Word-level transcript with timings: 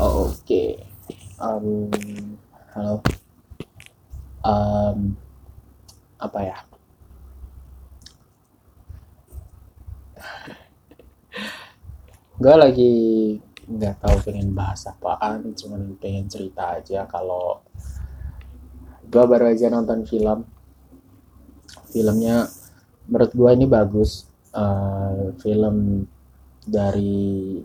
Oh, 0.00 0.32
Oke, 0.32 0.80
Em, 1.36 1.92
halo. 2.72 3.04
Em, 4.40 5.12
apa 6.16 6.40
ya? 6.40 6.58
Gue 12.40 12.54
lagi 12.56 12.92
nggak 13.68 14.00
tahu 14.00 14.16
pengen 14.24 14.56
bahas 14.56 14.88
apaan, 14.88 15.52
cuman 15.52 15.92
pengen 16.00 16.32
cerita 16.32 16.80
aja 16.80 17.04
kalau 17.04 17.60
gue 19.04 19.24
baru 19.28 19.52
aja 19.52 19.68
nonton 19.68 20.08
film. 20.08 20.48
Filmnya 21.92 22.48
menurut 23.04 23.36
gue 23.36 23.50
ini 23.52 23.68
bagus. 23.68 24.24
Eh, 24.56 25.36
film 25.44 26.08
dari 26.64 27.60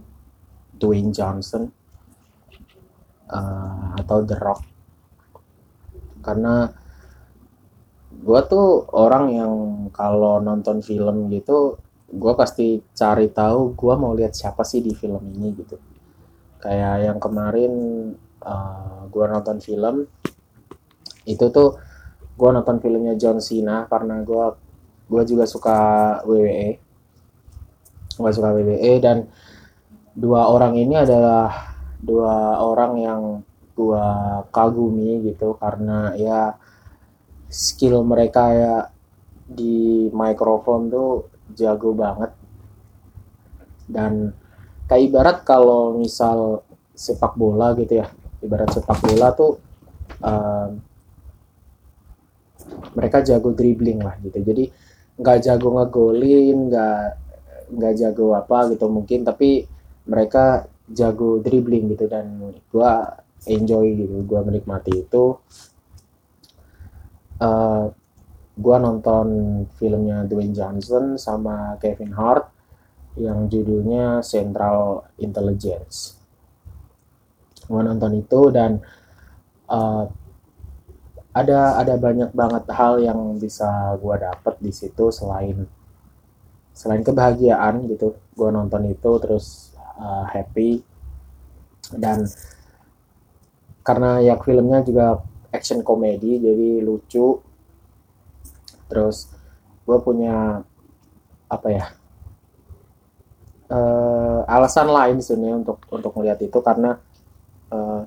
Dwayne 0.75 1.15
Johnson 1.15 1.84
eh, 3.29 3.87
atau 4.01 4.17
The 4.25 4.37
Rock. 4.37 4.61
Karena 6.25 6.69
gue 8.15 8.41
tuh 8.49 8.89
orang 8.95 9.25
yang 9.33 9.53
kalau 9.93 10.41
nonton 10.41 10.81
film 10.81 11.29
gitu 11.29 11.77
gue 12.09 12.33
pasti 12.37 12.79
cari 12.95 13.29
tahu 13.29 13.75
gue 13.75 13.93
mau 13.97 14.15
lihat 14.15 14.33
siapa 14.33 14.63
sih 14.65 14.81
di 14.81 14.93
film 14.93 15.21
ini 15.35 15.47
gitu. 15.57 15.77
Kayak 16.61 17.11
yang 17.11 17.19
kemarin 17.21 17.73
uh, 18.41 19.05
gue 19.09 19.25
nonton 19.29 19.57
film 19.61 20.09
itu 21.25 21.45
tuh 21.49 21.77
gue 22.35 22.49
nonton 22.51 22.77
filmnya 22.77 23.17
John 23.17 23.41
Cena 23.41 23.89
karena 23.89 24.21
gue 24.21 24.45
gue 25.05 25.23
juga 25.25 25.45
suka 25.45 25.77
WWE 26.25 26.69
gue 28.15 28.31
suka 28.31 28.49
WWE 28.55 28.93
dan 29.03 29.27
dua 30.15 30.47
orang 30.47 30.79
ini 30.79 30.95
adalah 30.95 31.74
dua 32.05 32.61
orang 32.61 32.93
yang 33.01 33.21
gue 33.75 34.07
kagumi 34.55 35.25
gitu 35.27 35.57
karena 35.59 36.15
ya 36.15 36.55
skill 37.51 38.05
mereka 38.07 38.43
ya 38.55 38.75
di 39.45 40.07
mikrofon 40.13 40.87
tuh 40.87 41.29
jago 41.53 41.91
banget. 41.91 42.31
Dan 43.85 44.33
kayak 44.89 45.03
ibarat 45.09 45.37
kalau 45.45 45.97
misal 45.97 46.65
sepak 46.95 47.35
bola 47.35 47.75
gitu 47.75 47.99
ya 48.01 48.07
ibarat 48.39 48.71
sepak 48.71 48.97
bola 49.03 49.35
tuh 49.35 49.59
um, 50.23 50.69
mereka 52.95 53.25
jago 53.25 53.51
dribbling 53.51 53.99
lah 53.99 54.15
gitu. 54.23 54.39
Jadi 54.41 54.71
nggak 55.15 55.39
jago 55.47 55.67
ngegolin 55.79 56.71
nggak 56.71 57.03
nggak 57.75 57.93
jago 57.97 58.35
apa 58.35 58.71
gitu 58.71 58.85
mungkin 58.91 59.25
tapi 59.25 59.65
mereka 60.05 60.69
jago 60.89 61.41
dribbling 61.41 61.89
gitu 61.93 62.05
dan 62.05 62.53
gua 62.69 63.21
enjoy 63.49 63.97
gitu 63.97 64.21
gua 64.25 64.45
menikmati 64.45 65.05
itu. 65.05 65.37
Uh, 67.35 67.91
gua 68.55 68.77
nonton 68.79 69.27
filmnya 69.75 70.23
Dwayne 70.23 70.55
Johnson 70.55 71.19
sama 71.19 71.75
Kevin 71.81 72.15
Hart 72.15 72.47
yang 73.19 73.47
judulnya 73.47 74.21
Central 74.21 75.07
Intelligence. 75.19 76.19
Gua 77.65 77.81
nonton 77.81 78.21
itu 78.21 78.53
dan 78.53 78.79
uh, 79.71 80.05
ada 81.35 81.81
ada 81.83 81.99
banyak 81.99 82.31
banget 82.31 82.63
hal 82.71 83.01
yang 83.03 83.35
bisa 83.41 83.97
gua 83.99 84.15
dapet 84.15 84.55
di 84.61 84.71
situ 84.71 85.11
selain 85.11 85.67
selain 86.71 87.03
kebahagiaan 87.03 87.89
gitu. 87.91 88.15
Gua 88.37 88.53
nonton 88.53 88.87
itu 88.87 89.11
terus 89.19 89.64
uh, 89.97 90.25
happy. 90.29 90.83
Dan 91.93 92.25
karena 93.85 94.19
ya 94.21 94.35
filmnya 94.41 94.81
juga 94.81 95.21
action 95.53 95.81
komedi 95.85 96.41
jadi 96.41 96.81
lucu. 96.81 97.39
Terus 98.91 99.29
gue 99.85 99.97
punya 100.01 100.65
apa 101.45 101.67
ya 101.69 101.85
uh, 103.69 104.41
alasan 104.49 104.89
lain 104.89 105.17
sebenarnya 105.21 105.61
untuk 105.61 105.77
untuk 105.93 106.11
melihat 106.17 106.41
itu 106.41 106.59
karena 106.61 106.97
uh, 107.69 108.01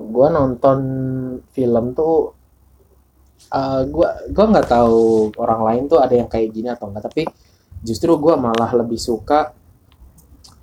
gue 0.00 0.26
nonton 0.32 0.78
film 1.52 1.92
tuh 1.92 2.32
uh, 3.52 3.82
gue 3.84 4.08
gua 4.32 4.44
nggak 4.48 4.68
tahu 4.68 5.32
orang 5.36 5.60
lain 5.60 5.82
tuh 5.92 6.00
ada 6.00 6.16
yang 6.16 6.28
kayak 6.28 6.48
gini 6.52 6.72
atau 6.72 6.88
enggak 6.88 7.12
tapi 7.12 7.28
justru 7.84 8.16
gue 8.16 8.34
malah 8.36 8.72
lebih 8.76 8.96
suka 8.96 9.52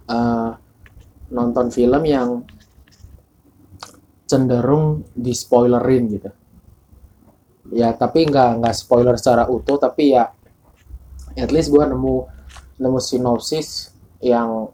uh, 0.07 0.51
nonton 1.31 1.67
film 1.71 2.03
yang 2.07 2.43
cenderung 4.27 5.07
di 5.15 5.31
spoilerin 5.31 6.03
gitu. 6.11 6.29
Ya 7.71 7.91
tapi 7.95 8.27
nggak 8.27 8.63
nggak 8.63 8.75
spoiler 8.75 9.15
secara 9.19 9.47
utuh 9.47 9.79
tapi 9.79 10.15
ya 10.15 10.31
at 11.35 11.51
least 11.51 11.71
gue 11.71 11.83
nemu 11.83 12.27
nemu 12.79 12.99
sinopsis 12.99 13.91
yang 14.23 14.71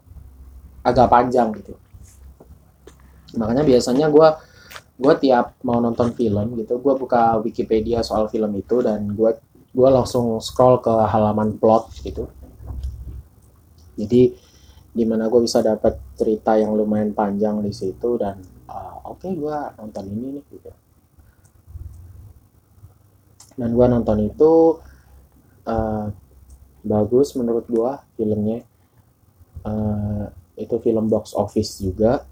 agak 0.82 1.10
panjang 1.10 1.54
gitu. 1.58 1.74
Makanya 3.38 3.66
biasanya 3.66 4.06
gue 4.10 4.28
gue 4.94 5.14
tiap 5.18 5.58
mau 5.66 5.82
nonton 5.82 6.14
film 6.14 6.54
gitu 6.54 6.78
gue 6.78 6.94
buka 6.94 7.42
Wikipedia 7.42 7.98
soal 8.06 8.30
film 8.30 8.54
itu 8.54 8.78
dan 8.78 9.10
gue 9.10 9.30
gue 9.74 9.88
langsung 9.90 10.38
scroll 10.38 10.78
ke 10.78 10.94
halaman 11.10 11.58
plot 11.58 11.90
gitu. 12.06 12.30
Jadi 13.98 14.34
di 14.94 15.02
mana 15.02 15.26
gue 15.26 15.42
bisa 15.42 15.58
dapat 15.58 15.98
cerita 16.14 16.54
yang 16.54 16.78
lumayan 16.78 17.10
panjang 17.10 17.58
di 17.58 17.74
situ 17.74 18.14
dan 18.14 18.38
uh, 18.70 19.02
oke 19.10 19.26
okay, 19.26 19.34
gue 19.34 19.58
nonton 19.74 20.04
ini 20.06 20.38
nih 20.38 20.44
gitu. 20.54 20.70
Dan 23.58 23.74
gue 23.74 23.86
nonton 23.90 24.18
itu 24.22 24.78
uh, 25.66 26.06
bagus 26.86 27.34
menurut 27.34 27.66
gue 27.66 27.92
filmnya. 28.14 28.62
Uh, 29.66 30.30
itu 30.54 30.78
film 30.78 31.10
box 31.10 31.34
office 31.34 31.82
juga. 31.82 32.22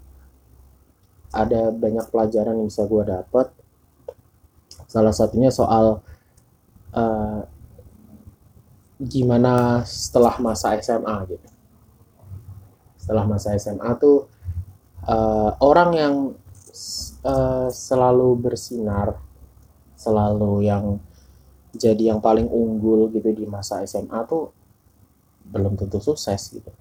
Ada 1.35 1.75
banyak 1.75 2.07
pelajaran 2.15 2.63
yang 2.63 2.71
bisa 2.71 2.87
gue 2.87 3.03
dapet. 3.03 3.51
Salah 4.87 5.11
satunya 5.11 5.51
soal 5.51 5.99
uh, 6.95 7.41
gimana 9.03 9.83
setelah 9.83 10.39
masa 10.39 10.79
SMA 10.79 11.27
gitu 11.27 11.52
setelah 13.03 13.27
masa 13.27 13.51
SMA 13.59 13.99
tuh 13.99 14.31
uh, 15.03 15.51
orang 15.59 15.91
yang 15.91 16.15
uh, 17.27 17.67
selalu 17.67 18.39
bersinar 18.39 19.19
selalu 19.99 20.63
yang 20.63 21.03
jadi 21.75 22.15
yang 22.15 22.23
paling 22.23 22.47
unggul 22.47 23.11
gitu 23.11 23.35
di 23.35 23.43
masa 23.43 23.83
SMA 23.83 24.23
tuh 24.23 24.55
belum 25.43 25.75
tentu 25.75 25.99
sukses 25.99 26.47
gitu. 26.55 26.71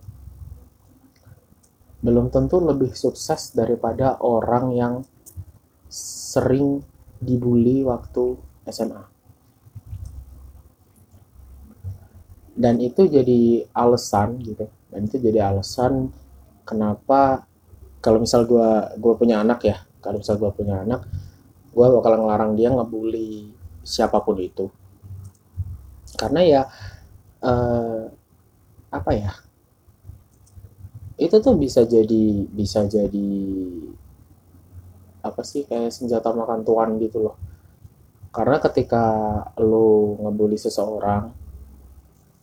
Belum 1.99 2.31
tentu 2.31 2.62
lebih 2.62 2.94
sukses 2.94 3.50
daripada 3.50 4.15
orang 4.22 4.71
yang 4.78 4.94
sering 5.91 6.87
dibully 7.19 7.82
waktu 7.82 8.38
SMA 8.71 9.12
dan 12.53 12.78
itu 12.78 13.09
jadi 13.09 13.65
alasan 13.72 14.37
gitu 14.44 14.69
dan 14.92 15.08
itu 15.08 15.16
jadi 15.16 15.48
alasan 15.48 16.12
kenapa 16.69 17.48
kalau 18.04 18.20
misal 18.20 18.44
gue 18.44 18.69
gue 19.00 19.14
punya 19.16 19.41
anak 19.41 19.64
ya 19.64 19.76
kalau 20.04 20.20
misal 20.20 20.36
gue 20.36 20.50
punya 20.53 20.84
anak 20.84 21.08
gue 21.72 21.86
bakal 21.88 22.20
ngelarang 22.20 22.53
dia 22.53 22.69
ngebully 22.69 23.48
siapa 23.82 24.20
pun 24.22 24.36
itu. 24.38 24.69
Karena 26.20 26.41
ya 26.44 26.62
eh, 27.42 28.02
apa 28.92 29.10
ya 29.16 29.32
itu 31.16 31.38
tuh 31.38 31.54
bisa 31.56 31.86
jadi 31.86 32.44
bisa 32.50 32.84
jadi 32.84 33.31
apa 35.22 35.40
sih 35.46 35.64
kayak 35.64 35.94
senjata 35.94 36.34
makan 36.34 36.61
tuan 36.67 37.00
gitu 37.00 37.31
loh. 37.31 37.37
Karena 38.32 38.61
ketika 38.61 39.05
lo 39.61 40.17
ngebully 40.20 40.61
seseorang 40.61 41.32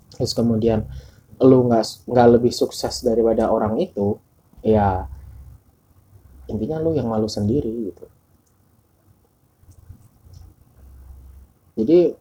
terus 0.09 0.33
kemudian 0.35 0.83
lu 1.39 1.71
nggak 1.71 2.03
nggak 2.03 2.27
lebih 2.35 2.51
sukses 2.51 2.99
daripada 2.99 3.47
orang 3.47 3.79
itu 3.79 4.19
ya 4.59 5.07
intinya 6.51 6.81
lu 6.81 6.91
yang 6.97 7.07
malu 7.07 7.29
sendiri 7.31 7.71
gitu. 7.93 8.05
Jadi 11.79 12.11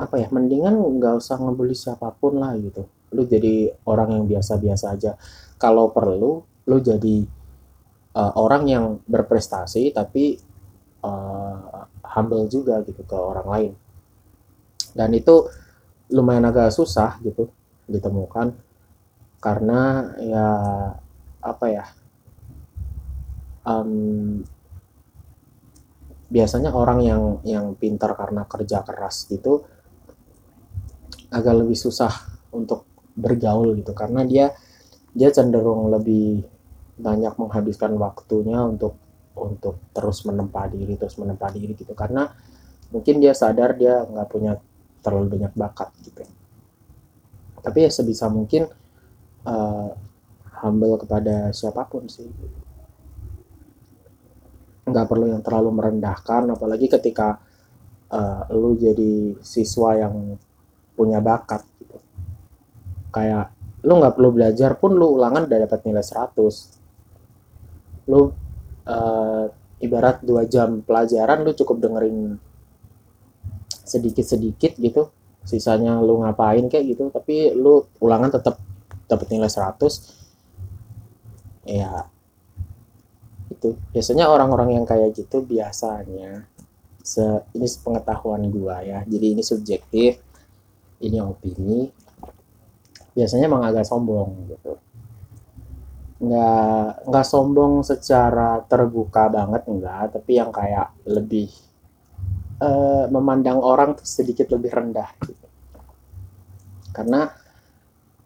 apa 0.00 0.16
ya 0.16 0.28
mendingan 0.32 0.72
nggak 0.72 1.20
usah 1.20 1.36
ngebully 1.36 1.76
siapa 1.76 2.08
pun 2.16 2.40
lah 2.40 2.56
gitu. 2.56 2.88
Lu 3.12 3.28
jadi 3.28 3.68
orang 3.84 4.16
yang 4.16 4.24
biasa-biasa 4.24 4.96
aja. 4.96 5.12
Kalau 5.60 5.92
perlu 5.92 6.40
lu 6.64 6.76
jadi 6.80 7.26
uh, 8.16 8.32
orang 8.40 8.64
yang 8.70 8.84
berprestasi 9.04 9.92
tapi 9.92 10.40
uh, 11.04 11.84
humble 12.16 12.48
juga 12.48 12.80
gitu 12.88 13.04
ke 13.04 13.16
orang 13.18 13.48
lain. 13.52 13.72
Dan 14.96 15.12
itu 15.12 15.44
lumayan 16.08 16.48
agak 16.48 16.72
susah 16.72 17.20
gitu 17.20 17.52
ditemukan 17.92 18.56
karena 19.42 20.12
ya 20.22 20.48
apa 21.42 21.66
ya 21.68 21.84
um, 23.66 24.40
biasanya 26.32 26.72
orang 26.72 26.98
yang 27.04 27.22
yang 27.44 27.66
pintar 27.76 28.16
karena 28.16 28.48
kerja 28.48 28.80
keras 28.86 29.28
gitu 29.28 29.66
agak 31.32 31.54
lebih 31.64 31.76
susah 31.76 32.12
untuk 32.52 32.88
bergaul 33.16 33.76
gitu. 33.76 33.92
Karena 33.92 34.24
dia 34.24 34.52
dia 35.12 35.28
cenderung 35.28 35.92
lebih 35.92 36.44
banyak 36.96 37.36
menghabiskan 37.36 37.92
waktunya 38.00 38.60
untuk 38.64 38.96
untuk 39.32 39.80
terus 39.96 40.24
menempa 40.28 40.68
diri 40.68 40.96
terus 40.96 41.16
menempa 41.20 41.52
diri 41.52 41.76
gitu. 41.76 41.92
Karena 41.92 42.28
mungkin 42.92 43.20
dia 43.20 43.32
sadar 43.36 43.76
dia 43.76 44.04
nggak 44.04 44.28
punya 44.28 44.56
terlalu 45.02 45.40
banyak 45.40 45.52
bakat 45.56 45.90
gitu 46.04 46.22
tapi 47.62 47.86
ya 47.86 47.90
sebisa 47.94 48.26
mungkin 48.26 48.66
uh, 49.46 49.90
humble 50.62 50.98
kepada 50.98 51.54
siapa 51.54 51.86
pun 51.86 52.10
sih. 52.10 52.26
Nggak 54.82 55.06
perlu 55.06 55.30
yang 55.30 55.42
terlalu 55.46 55.70
merendahkan 55.78 56.50
apalagi 56.50 56.90
ketika 56.90 57.38
uh, 58.10 58.50
lu 58.50 58.74
jadi 58.74 59.38
siswa 59.40 59.94
yang 59.94 60.36
punya 60.98 61.22
bakat 61.22 61.62
gitu. 61.78 62.02
Kayak 63.14 63.54
lu 63.86 63.98
nggak 63.98 64.14
perlu 64.18 64.30
belajar 64.34 64.74
pun 64.78 64.94
lu 64.94 65.18
ulangan 65.18 65.46
udah 65.46 65.58
dapat 65.66 65.80
nilai 65.86 66.04
100 66.06 68.10
lu 68.10 68.30
uh, 68.86 69.46
ibarat 69.82 70.22
dua 70.22 70.46
jam 70.46 70.82
pelajaran 70.82 71.42
lu 71.42 71.54
cukup 71.54 71.82
dengerin 71.82 72.38
sedikit-sedikit 73.82 74.78
gitu 74.78 75.10
sisanya 75.42 75.98
lu 75.98 76.22
ngapain 76.22 76.64
kayak 76.70 76.96
gitu. 76.96 77.10
Tapi 77.10 77.54
lu 77.54 77.86
ulangan 77.98 78.30
tetap 78.32 78.58
dapat 79.06 79.26
nilai 79.28 79.50
100 79.50 79.78
ya 81.68 82.06
itu. 83.52 83.78
Biasanya 83.94 84.26
orang-orang 84.26 84.80
yang 84.80 84.84
kayak 84.88 85.14
gitu 85.14 85.44
biasanya 85.44 86.48
se 87.02 87.22
ini 87.54 87.66
pengetahuan 87.82 88.46
gua 88.50 88.80
ya. 88.82 89.02
Jadi 89.06 89.26
ini 89.38 89.42
subjektif 89.44 90.18
ini 91.02 91.18
opini. 91.18 91.90
Biasanya 93.12 93.50
emang 93.50 93.62
agak 93.66 93.84
sombong 93.84 94.48
gitu. 94.48 94.78
Nggak 96.22 97.10
nggak 97.10 97.26
sombong 97.26 97.82
secara 97.82 98.62
terbuka 98.64 99.26
banget 99.26 99.66
enggak 99.66 100.14
tapi 100.14 100.38
yang 100.38 100.54
kayak 100.54 100.94
lebih 101.04 101.50
uh, 102.62 103.04
memandang 103.10 103.58
orang 103.58 103.98
tuh 103.98 104.06
sedikit 104.06 104.46
lebih 104.54 104.70
rendah 104.70 105.10
gitu. 105.26 105.46
karena 106.94 107.34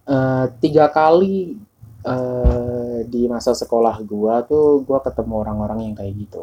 uh, 0.05 0.47
tiga 0.61 0.93
kali 0.93 1.57
uh, 2.05 3.01
di 3.09 3.25
masa 3.31 3.57
sekolah 3.57 3.97
gua 4.05 4.45
tuh 4.45 4.85
gua 4.85 5.01
ketemu 5.01 5.35
orang-orang 5.41 5.79
yang 5.91 5.95
kayak 5.97 6.15
gitu. 6.19 6.43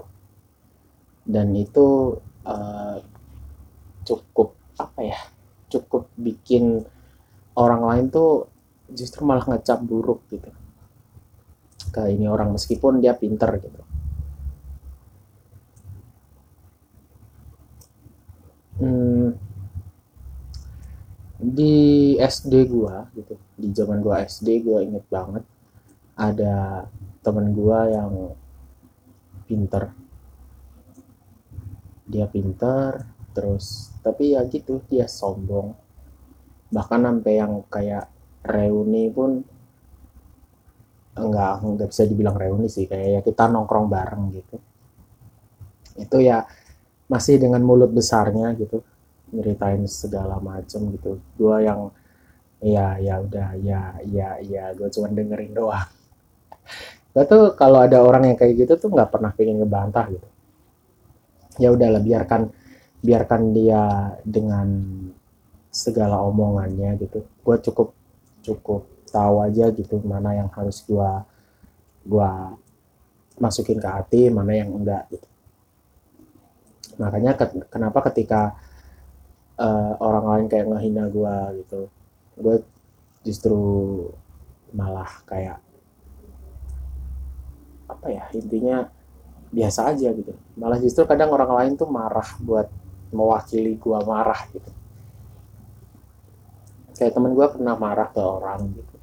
Dan 1.23 1.55
itu 1.55 2.19
uh, 2.43 2.97
cukup 4.03 4.55
apa 4.75 4.99
ya 5.05 5.19
cukup 5.71 6.11
bikin 6.19 6.83
orang 7.55 7.81
lain 7.85 8.05
tuh 8.11 8.47
justru 8.91 9.23
malah 9.23 9.45
ngecap 9.47 9.79
buruk 9.83 10.25
gitu. 10.31 10.49
Ke 11.93 12.09
ini 12.09 12.25
orang 12.25 12.55
meskipun 12.55 13.03
dia 13.03 13.13
pinter 13.15 13.51
gitu 13.59 13.92
hmm, 18.81 19.27
di 21.43 21.73
SD 22.15 22.53
gua 22.71 23.11
gitu 23.11 23.35
di 23.59 23.67
zaman 23.75 23.99
gua 23.99 24.23
SD 24.23 24.63
gua 24.63 24.79
inget 24.79 25.03
banget 25.11 25.43
ada 26.15 26.87
temen 27.19 27.51
gua 27.51 27.89
yang 27.89 28.13
pinter. 29.49 29.91
Dia 32.07 32.25
pinter 32.31 33.03
terus 33.33 33.91
tapi 34.05 34.37
ya 34.37 34.45
gitu 34.47 34.79
dia 34.87 35.09
sombong. 35.09 35.75
Bahkan 36.71 36.99
sampai 37.03 37.33
yang 37.37 37.65
kayak 37.67 38.07
reuni 38.43 39.09
pun 39.11 39.43
enggak 41.13 41.61
enggak 41.61 41.89
bisa 41.93 42.03
dibilang 42.09 42.35
reuni 42.37 42.67
sih 42.71 42.89
kayak 42.89 43.09
ya 43.09 43.21
kita 43.21 43.51
nongkrong 43.51 43.87
bareng 43.91 44.23
gitu. 44.33 44.57
Itu 45.97 46.17
ya 46.23 46.45
masih 47.13 47.37
dengan 47.37 47.61
mulut 47.61 47.93
besarnya 47.93 48.57
gitu 48.57 48.81
nyeritain 49.29 49.85
segala 49.85 50.41
macem 50.41 50.89
gitu. 50.97 51.21
Gue 51.37 51.65
yang 51.65 51.93
ya 52.63 52.97
ya 52.97 53.21
udah 53.21 53.49
ya 53.61 53.81
ya 54.07 54.29
ya 54.41 54.73
gue 54.73 54.89
cuma 54.89 55.13
dengerin 55.13 55.53
doang. 55.53 55.89
Gue 57.13 57.23
tuh 57.29 57.53
kalau 57.53 57.85
ada 57.85 58.01
orang 58.01 58.33
yang 58.33 58.37
kayak 58.37 58.65
gitu 58.65 58.73
tuh 58.81 58.89
nggak 58.89 59.13
pernah 59.13 59.29
pengen 59.37 59.61
ngebantah 59.61 60.05
gitu. 60.09 60.27
Ya 61.61 61.69
udahlah 61.69 62.01
biarkan 62.01 62.49
biarkan 63.03 63.41
dia 63.53 64.13
dengan 64.25 64.67
segala 65.69 66.17
omongannya 66.25 66.97
gitu. 66.97 67.21
Gue 67.45 67.57
cukup 67.61 67.93
cukup 68.41 68.89
tahu 69.13 69.45
aja 69.45 69.69
gitu 69.69 70.01
mana 70.01 70.33
yang 70.33 70.49
harus 70.49 70.81
gue 70.81 71.09
gua 72.03 72.57
masukin 73.37 73.79
ke 73.79 73.89
hati 73.89 74.21
mana 74.29 74.53
yang 74.53 74.73
enggak 74.73 75.05
gitu 75.09 75.27
makanya 77.01 77.37
kenapa 77.69 77.99
ketika 78.11 78.53
uh, 79.57 79.93
orang 79.97 80.25
lain 80.29 80.45
kayak 80.49 80.67
ngehina 80.69 81.09
gue 81.09 81.37
gitu 81.63 81.81
gue 82.37 82.55
justru 83.23 83.61
malah 84.73 85.09
kayak 85.29 85.61
apa 87.87 88.07
ya 88.09 88.23
intinya 88.33 88.89
biasa 89.53 89.93
aja 89.93 90.09
gitu. 90.17 90.33
Malah 90.57 90.81
justru 90.81 91.05
kadang 91.05 91.29
orang 91.29 91.53
lain 91.53 91.73
tuh 91.77 91.85
marah 91.85 92.25
buat 92.41 92.67
mewakili 93.13 93.77
gue 93.77 93.99
marah 94.01 94.41
gitu. 94.49 94.71
Kayak 96.97 97.13
temen 97.13 97.37
gue 97.37 97.47
pernah 97.47 97.77
marah 97.77 98.09
ke 98.09 98.21
orang 98.21 98.73
gitu. 98.73 98.97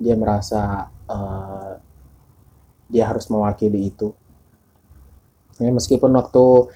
Dia 0.00 0.16
merasa 0.16 0.88
uh, 1.06 1.76
dia 2.88 3.04
harus 3.04 3.28
mewakili 3.28 3.92
itu 3.92 4.16
ya, 5.60 5.70
meskipun 5.70 6.10
waktu 6.14 6.72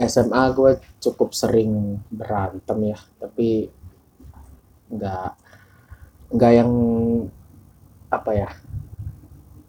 SMA 0.00 0.42
gue 0.56 0.82
cukup 0.98 1.30
sering 1.32 2.02
berantem 2.10 2.94
ya 2.94 2.98
tapi 3.20 3.70
nggak 4.90 5.30
nggak 6.34 6.52
yang 6.52 6.72
apa 8.10 8.30
ya 8.34 8.50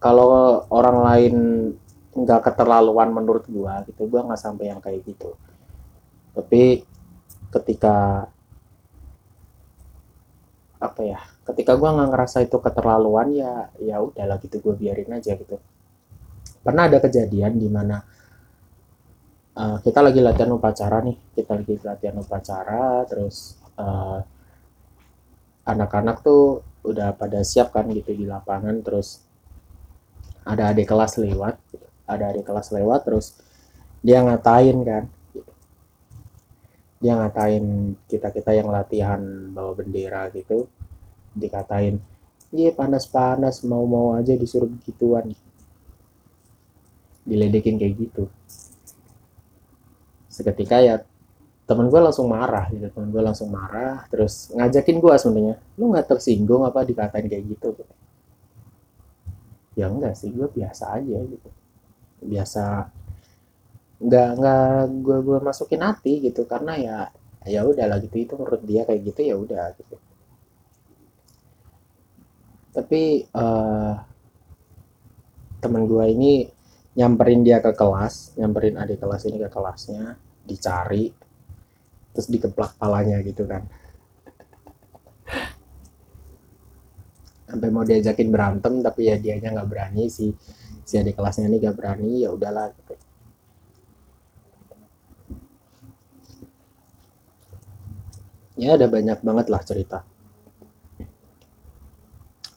kalau 0.02 0.62
orang 0.70 0.98
lain 1.02 1.36
nggak 2.16 2.48
keterlaluan 2.48 3.12
menurut 3.12 3.44
gue 3.44 3.74
gitu 3.92 4.08
gue 4.08 4.20
nggak 4.24 4.40
sampai 4.40 4.72
yang 4.72 4.80
kayak 4.80 5.04
gitu. 5.04 5.36
Tapi 6.32 6.84
ketika 7.52 8.28
apa 10.76 11.00
ya 11.02 11.20
ketika 11.48 11.72
gue 11.76 11.88
nggak 11.88 12.10
ngerasa 12.12 12.44
itu 12.44 12.56
keterlaluan 12.60 13.32
ya 13.32 13.68
ya 13.80 14.00
udahlah 14.00 14.36
gitu 14.40 14.64
gue 14.64 14.74
biarin 14.76 15.12
aja 15.12 15.36
gitu. 15.36 15.60
Pernah 16.64 16.88
ada 16.88 16.98
kejadian 17.04 17.60
di 17.60 17.68
mana 17.68 18.00
uh, 19.56 19.76
kita 19.80 20.04
lagi 20.04 20.20
latihan 20.20 20.52
upacara 20.52 21.00
nih. 21.02 21.16
Kita 21.32 21.56
lagi 21.56 21.74
latihan 21.80 22.16
upacara 22.20 23.04
terus 23.08 23.56
eh, 23.76 24.20
anak-anak 25.66 26.22
tuh 26.22 26.62
udah 26.86 27.16
pada 27.18 27.42
siap 27.42 27.74
kan 27.74 27.90
gitu 27.90 28.14
di 28.14 28.24
lapangan 28.28 28.78
terus 28.84 29.26
ada 30.46 30.70
adik 30.70 30.86
kelas 30.86 31.18
lewat 31.18 31.58
ada 32.06 32.30
adik 32.30 32.46
kelas 32.46 32.70
lewat 32.70 33.00
terus 33.08 33.34
dia 34.04 34.22
ngatain 34.22 34.78
kan. 34.84 35.04
Dia 36.96 37.12
ngatain 37.18 37.92
kita 38.08 38.32
kita 38.32 38.56
yang 38.56 38.72
latihan 38.72 39.20
bawa 39.52 39.76
bendera 39.76 40.28
gitu. 40.32 40.68
Dikatain 41.36 42.00
iya 42.54 42.70
panas-panas 42.72 43.60
mau-mau 43.66 44.16
aja 44.16 44.32
disuruh 44.32 44.70
begituan. 44.70 45.34
Diledekin 47.26 47.76
kayak 47.76 47.94
gitu 47.98 48.30
seketika 50.36 50.76
ya 50.84 51.00
temen 51.66 51.90
gue 51.90 51.98
langsung 51.98 52.30
marah 52.30 52.68
gitu 52.70 52.86
temen 52.92 53.10
gue 53.10 53.22
langsung 53.24 53.48
marah 53.50 54.06
terus 54.06 54.54
ngajakin 54.54 55.02
gue 55.02 55.14
sebenarnya 55.18 55.56
lu 55.80 55.90
nggak 55.90 56.06
tersinggung 56.12 56.62
apa 56.68 56.84
dikatain 56.84 57.26
kayak 57.26 57.44
gitu? 57.56 57.72
Ya 59.74 59.88
enggak 59.88 60.14
sih 60.14 60.30
gue 60.30 60.46
biasa 60.46 61.00
aja 61.00 61.18
gitu. 61.26 61.48
Biasa 62.22 62.92
nggak 63.96 64.30
nggak 64.38 64.80
gue 65.00 65.18
gue 65.24 65.38
masukin 65.40 65.80
hati 65.80 66.12
gitu 66.28 66.44
karena 66.44 66.76
ya 66.76 66.96
ya 67.48 67.64
udah 67.64 67.86
lah 67.88 67.98
gitu 68.04 68.16
itu 68.20 68.32
menurut 68.36 68.62
dia 68.62 68.84
kayak 68.84 69.02
gitu 69.08 69.20
ya 69.24 69.34
udah 69.34 69.66
gitu. 69.74 69.96
Tapi 72.76 73.24
uh, 73.32 73.96
temen 75.58 75.82
gue 75.88 76.04
ini 76.14 76.32
nyamperin 76.94 77.42
dia 77.42 77.58
ke 77.58 77.74
kelas 77.74 78.38
nyamperin 78.38 78.78
adik 78.78 79.02
kelas 79.02 79.26
ini 79.26 79.42
ke 79.42 79.50
kelasnya 79.50 80.16
dicari 80.46 81.10
terus 82.14 82.30
dikeplak 82.32 82.78
palanya 82.80 83.20
gitu 83.20 83.44
kan. 83.44 83.66
Sampai 87.46 87.68
mau 87.70 87.84
diajakin 87.84 88.28
berantem 88.30 88.80
tapi 88.80 89.10
ya 89.10 89.20
dianya 89.20 89.52
nggak 89.52 89.68
berani 89.68 90.08
si 90.08 90.32
si 90.86 90.94
adik 90.96 91.18
kelasnya 91.18 91.50
ini 91.50 91.58
nggak 91.58 91.76
berani 91.76 92.24
ya 92.24 92.30
udahlah 92.32 92.70
gitu. 92.72 92.94
ya 98.56 98.74
ada 98.74 98.88
banyak 98.88 99.20
banget 99.20 99.46
lah 99.52 99.62
cerita. 99.62 99.98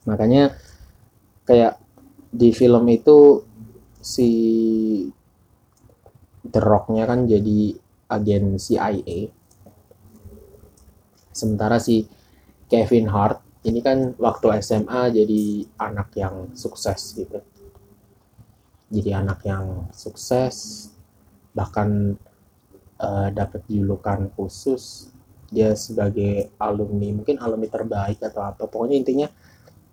Makanya 0.08 0.56
kayak 1.44 1.78
di 2.32 2.56
film 2.56 2.88
itu 2.88 3.44
si 4.00 4.32
The 6.46 6.62
Rock-nya 6.64 7.04
kan 7.10 7.28
jadi 7.28 7.76
agen 8.10 8.58
CIA 8.58 9.30
sementara 11.40 11.80
si 11.80 12.04
Kevin 12.68 13.08
Hart 13.08 13.40
ini 13.64 13.80
kan 13.80 14.16
waktu 14.20 14.60
SMA 14.64 15.12
jadi 15.12 15.68
anak 15.80 16.16
yang 16.16 16.36
sukses 16.56 17.16
gitu. 17.16 17.40
Jadi 18.90 19.12
anak 19.14 19.44
yang 19.46 19.92
sukses 19.92 20.88
bahkan 21.52 22.16
uh, 23.00 23.28
dapat 23.32 23.64
julukan 23.68 24.32
khusus. 24.36 25.12
Dia 25.50 25.74
sebagai 25.74 26.54
alumni 26.62 27.10
mungkin 27.10 27.42
alumni 27.42 27.68
terbaik 27.68 28.22
atau 28.22 28.46
apa. 28.46 28.70
Pokoknya 28.70 28.96
intinya 28.96 29.28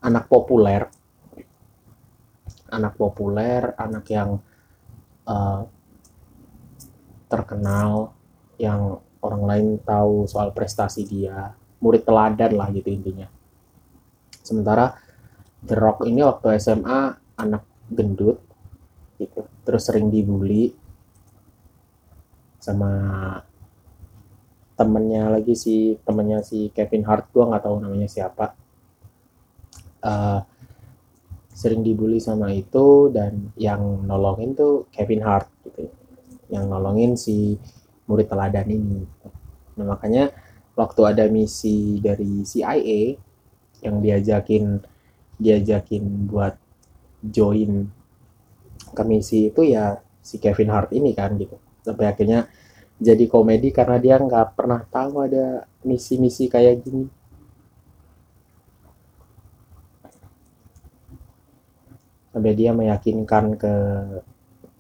anak 0.05 0.29
populer. 0.29 0.87
Anak 2.71 2.95
populer 2.95 3.73
anak 3.79 4.05
yang 4.13 4.39
uh, 5.27 5.61
terkenal 7.27 8.15
yang 8.57 9.03
orang 9.21 9.43
lain 9.45 9.67
tahu 9.83 10.25
soal 10.31 10.55
prestasi 10.55 11.03
dia 11.03 11.53
murid 11.83 12.07
teladan 12.07 12.57
lah 12.57 12.71
gitu 12.73 12.89
intinya. 12.89 13.29
Sementara 14.41 14.95
The 15.67 15.77
Rock 15.77 16.07
ini 16.07 16.23
waktu 16.23 16.57
SMA 16.63 17.01
anak 17.37 17.67
gendut 17.91 18.39
gitu. 19.19 19.45
Terus 19.67 19.83
sering 19.83 20.09
dibully 20.09 20.73
sama 22.63 22.91
temennya 24.77 25.33
lagi 25.33 25.57
si 25.57 25.97
temennya 26.05 26.45
si 26.45 26.69
Kevin 26.71 27.07
Hart 27.07 27.33
gue 27.35 27.43
nggak 27.43 27.65
tahu 27.67 27.77
namanya 27.83 28.09
siapa. 28.09 28.55
Uh, 30.07 30.39
sering 31.57 31.81
dibully 31.81 32.21
sama 32.21 32.53
itu 32.53 33.09
dan 33.11 33.51
yang 33.57 34.05
nolongin 34.05 34.53
tuh 34.53 34.87
Kevin 34.93 35.25
Hart 35.25 35.49
gitu 35.65 35.89
yang 36.53 36.71
nolongin 36.71 37.19
si 37.19 37.57
murid 38.07 38.31
teladan 38.31 38.69
ini 38.71 39.03
nah 39.77 39.97
makanya 39.97 40.33
waktu 40.77 41.01
ada 41.05 41.25
misi 41.29 42.01
dari 42.01 42.45
CIA 42.47 43.17
yang 43.85 44.01
diajakin 44.01 44.81
diajakin 45.37 46.05
buat 46.29 46.57
join 47.21 47.89
ke 48.97 49.03
misi 49.05 49.53
itu 49.53 49.63
ya 49.67 50.01
si 50.25 50.41
Kevin 50.41 50.73
Hart 50.73 50.91
ini 50.97 51.13
kan 51.13 51.37
gitu 51.37 51.61
sampai 51.85 52.09
akhirnya 52.09 52.49
jadi 52.97 53.29
komedi 53.29 53.69
karena 53.77 54.01
dia 54.01 54.17
nggak 54.17 54.57
pernah 54.57 54.81
tahu 54.89 55.29
ada 55.29 55.69
misi-misi 55.85 56.49
kayak 56.49 56.81
gini. 56.81 57.05
Sampai 62.33 62.53
dia 62.57 62.73
meyakinkan 62.73 63.45
ke 63.61 63.75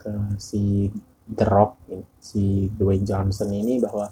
ke 0.00 0.12
si 0.40 0.88
The 1.26 1.47
Rock, 1.47 1.83
si 2.23 2.71
Dwayne 2.71 3.02
Johnson 3.02 3.50
ini 3.50 3.83
bahwa 3.83 4.06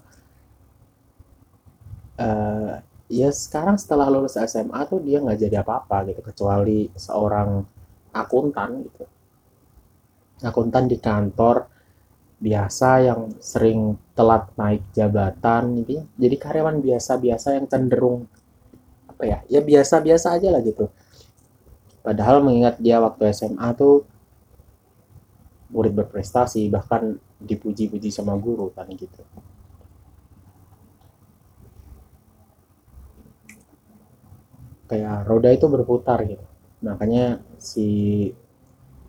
uh, 2.18 2.74
ya 3.06 3.30
sekarang 3.30 3.78
setelah 3.78 4.10
lulus 4.10 4.34
SMA 4.34 4.80
tuh 4.90 4.98
dia 4.98 5.22
nggak 5.22 5.38
jadi 5.46 5.62
apa-apa 5.62 6.10
gitu 6.10 6.20
kecuali 6.26 6.90
seorang 6.98 7.62
akuntan 8.10 8.82
gitu. 8.82 9.04
Akuntan 10.42 10.90
di 10.90 10.98
kantor 10.98 11.70
biasa 12.42 12.88
yang 13.06 13.20
sering 13.38 13.96
telat 14.12 14.50
naik 14.58 14.84
jabatan 14.92 15.80
gitu 15.80 16.04
jadi 16.18 16.36
karyawan 16.36 16.82
biasa-biasa 16.82 17.56
yang 17.56 17.66
cenderung 17.70 18.28
apa 19.08 19.22
ya 19.24 19.38
ya 19.48 19.60
biasa-biasa 19.62 20.34
aja 20.34 20.50
lah 20.50 20.60
gitu. 20.60 20.90
Padahal 22.04 22.44
mengingat 22.44 22.76
dia 22.82 23.00
waktu 23.00 23.32
SMA 23.32 23.72
tuh 23.78 24.04
murid 25.74 25.90
berprestasi 25.90 26.70
bahkan 26.70 27.18
dipuji-puji 27.42 28.14
sama 28.14 28.38
guru 28.38 28.70
kan 28.70 28.86
gitu. 28.94 29.26
Kayak 34.86 35.26
roda 35.26 35.50
itu 35.50 35.66
berputar 35.66 36.22
gitu. 36.22 36.46
Makanya 36.86 37.42
si 37.58 38.30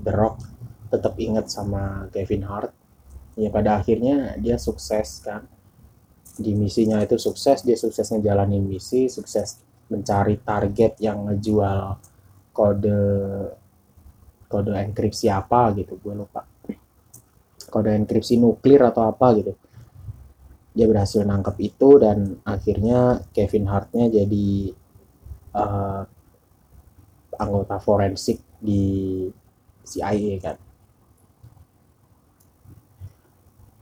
The 0.01 0.09
Rock 0.09 0.41
tetap 0.89 1.13
ingat 1.21 1.53
sama 1.53 2.09
Kevin 2.09 2.49
Hart. 2.49 2.73
Ya 3.37 3.53
pada 3.53 3.77
akhirnya 3.77 4.33
dia 4.41 4.57
sukses 4.57 5.21
kan. 5.21 5.45
Di 6.35 6.57
misinya 6.57 6.97
itu 6.99 7.21
sukses 7.21 7.61
dia 7.61 7.77
sukses 7.77 8.09
ngejalanin 8.09 8.65
misi 8.65 9.07
sukses 9.07 9.61
mencari 9.87 10.41
target 10.41 10.97
yang 10.97 11.29
ngejual 11.29 12.01
kode 12.51 13.03
kode 14.49 14.73
enkripsi 14.73 15.29
apa 15.29 15.75
gitu. 15.77 15.99
Gue 16.01 16.15
lupa 16.17 16.54
kode 17.75 17.91
enkripsi 17.91 18.39
nuklir 18.39 18.79
atau 18.79 19.11
apa 19.11 19.35
gitu. 19.35 19.51
Dia 20.71 20.87
berhasil 20.87 21.27
nangkep 21.27 21.55
itu 21.59 21.89
dan 21.99 22.39
akhirnya 22.47 23.19
Kevin 23.35 23.67
Hartnya 23.67 24.07
jadi 24.07 24.71
uh, 25.51 26.07
anggota 27.35 27.75
forensik 27.83 28.39
di 28.63 29.27
CIA 29.83 30.39
kan. 30.39 30.57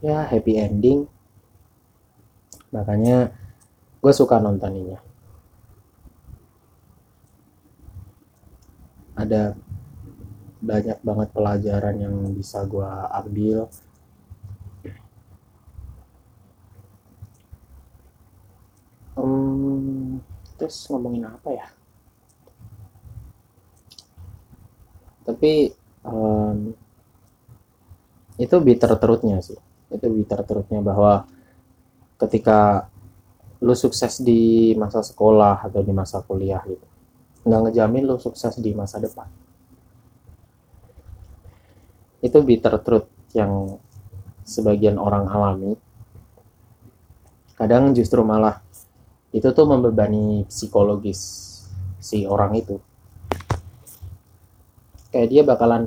Ya 0.02 0.26
happy 0.26 0.58
ending. 0.58 1.06
Makanya 2.74 3.30
gue 4.02 4.14
suka 4.14 4.42
nontoninnya 4.42 5.14
ada 9.14 9.54
banyak 10.64 10.98
banget 11.04 11.30
pelajaran 11.36 11.96
yang 12.00 12.16
bisa 12.32 12.64
gue 12.64 12.92
ambil. 13.20 13.68
Um, 19.20 20.24
terus 20.56 20.88
ngomongin 20.88 21.28
apa 21.28 21.50
ya? 21.52 21.68
Tapi 25.28 25.76
um, 26.08 26.74
itu 28.40 28.56
bitter 28.64 28.96
truthnya 28.98 29.44
sih. 29.44 29.60
Itu 29.92 30.08
bitter 30.10 30.42
truthnya 30.48 30.80
bahwa 30.80 31.28
ketika 32.18 32.88
lu 33.64 33.76
sukses 33.76 34.20
di 34.20 34.72
masa 34.76 35.00
sekolah 35.00 35.68
atau 35.72 35.80
di 35.80 35.96
masa 35.96 36.20
kuliah 36.20 36.60
gitu 36.68 36.84
nggak 37.44 37.60
ngejamin 37.68 38.04
lu 38.08 38.16
sukses 38.20 38.56
di 38.60 38.72
masa 38.76 39.00
depan 39.00 39.28
itu 42.24 42.40
bitter 42.40 42.80
truth 42.80 43.12
yang 43.36 43.76
sebagian 44.48 44.96
orang 44.96 45.28
alami. 45.28 45.76
Kadang 47.60 47.92
justru 47.92 48.24
malah 48.24 48.64
itu 49.36 49.52
tuh 49.52 49.68
membebani 49.68 50.48
psikologis 50.48 51.20
si 52.00 52.24
orang 52.24 52.56
itu. 52.56 52.80
Kayak 55.12 55.28
dia 55.30 55.44
bakalan 55.44 55.84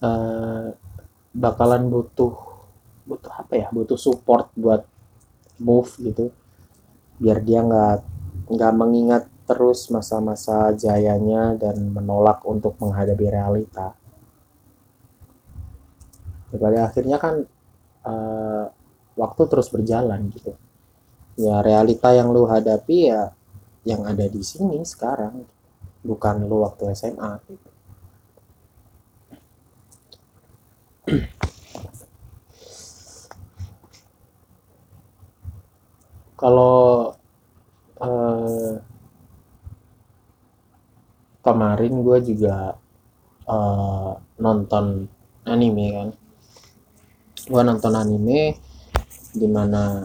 uh, 0.00 0.72
bakalan 1.36 1.92
butuh 1.92 2.32
butuh 3.04 3.32
apa 3.36 3.54
ya? 3.60 3.66
Butuh 3.68 4.00
support 4.00 4.48
buat 4.56 4.88
move 5.60 5.92
gitu. 6.00 6.32
Biar 7.20 7.44
dia 7.44 7.60
nggak 7.60 7.96
nggak 8.48 8.72
mengingat 8.72 9.28
terus 9.44 9.88
masa-masa 9.92 10.72
jayanya 10.76 11.56
dan 11.56 11.92
menolak 11.92 12.40
untuk 12.48 12.76
menghadapi 12.80 13.26
realita. 13.32 13.97
Ya, 16.48 16.56
pada 16.56 16.78
akhirnya 16.88 17.18
kan 17.20 17.34
uh, 18.06 18.64
waktu 19.18 19.42
terus 19.50 19.68
berjalan 19.68 20.30
gitu. 20.32 20.56
Ya 21.38 21.62
realita 21.62 22.10
yang 22.14 22.32
lu 22.34 22.48
hadapi 22.48 23.12
ya 23.12 23.32
yang 23.86 24.04
ada 24.04 24.26
di 24.26 24.42
sini 24.42 24.82
sekarang, 24.84 25.46
bukan 26.02 26.36
lu 26.44 26.64
waktu 26.66 26.92
SMA. 26.94 27.32
Gitu. 27.46 27.68
kalau 36.38 37.10
uh, 37.98 38.78
kemarin 41.42 41.94
gue 42.06 42.18
juga 42.22 42.78
uh, 43.50 44.14
nonton 44.38 45.10
anime 45.42 45.86
kan 45.90 46.08
gue 47.48 47.62
nonton 47.64 47.92
anime 47.96 48.60
di 49.32 49.48
mana 49.48 50.04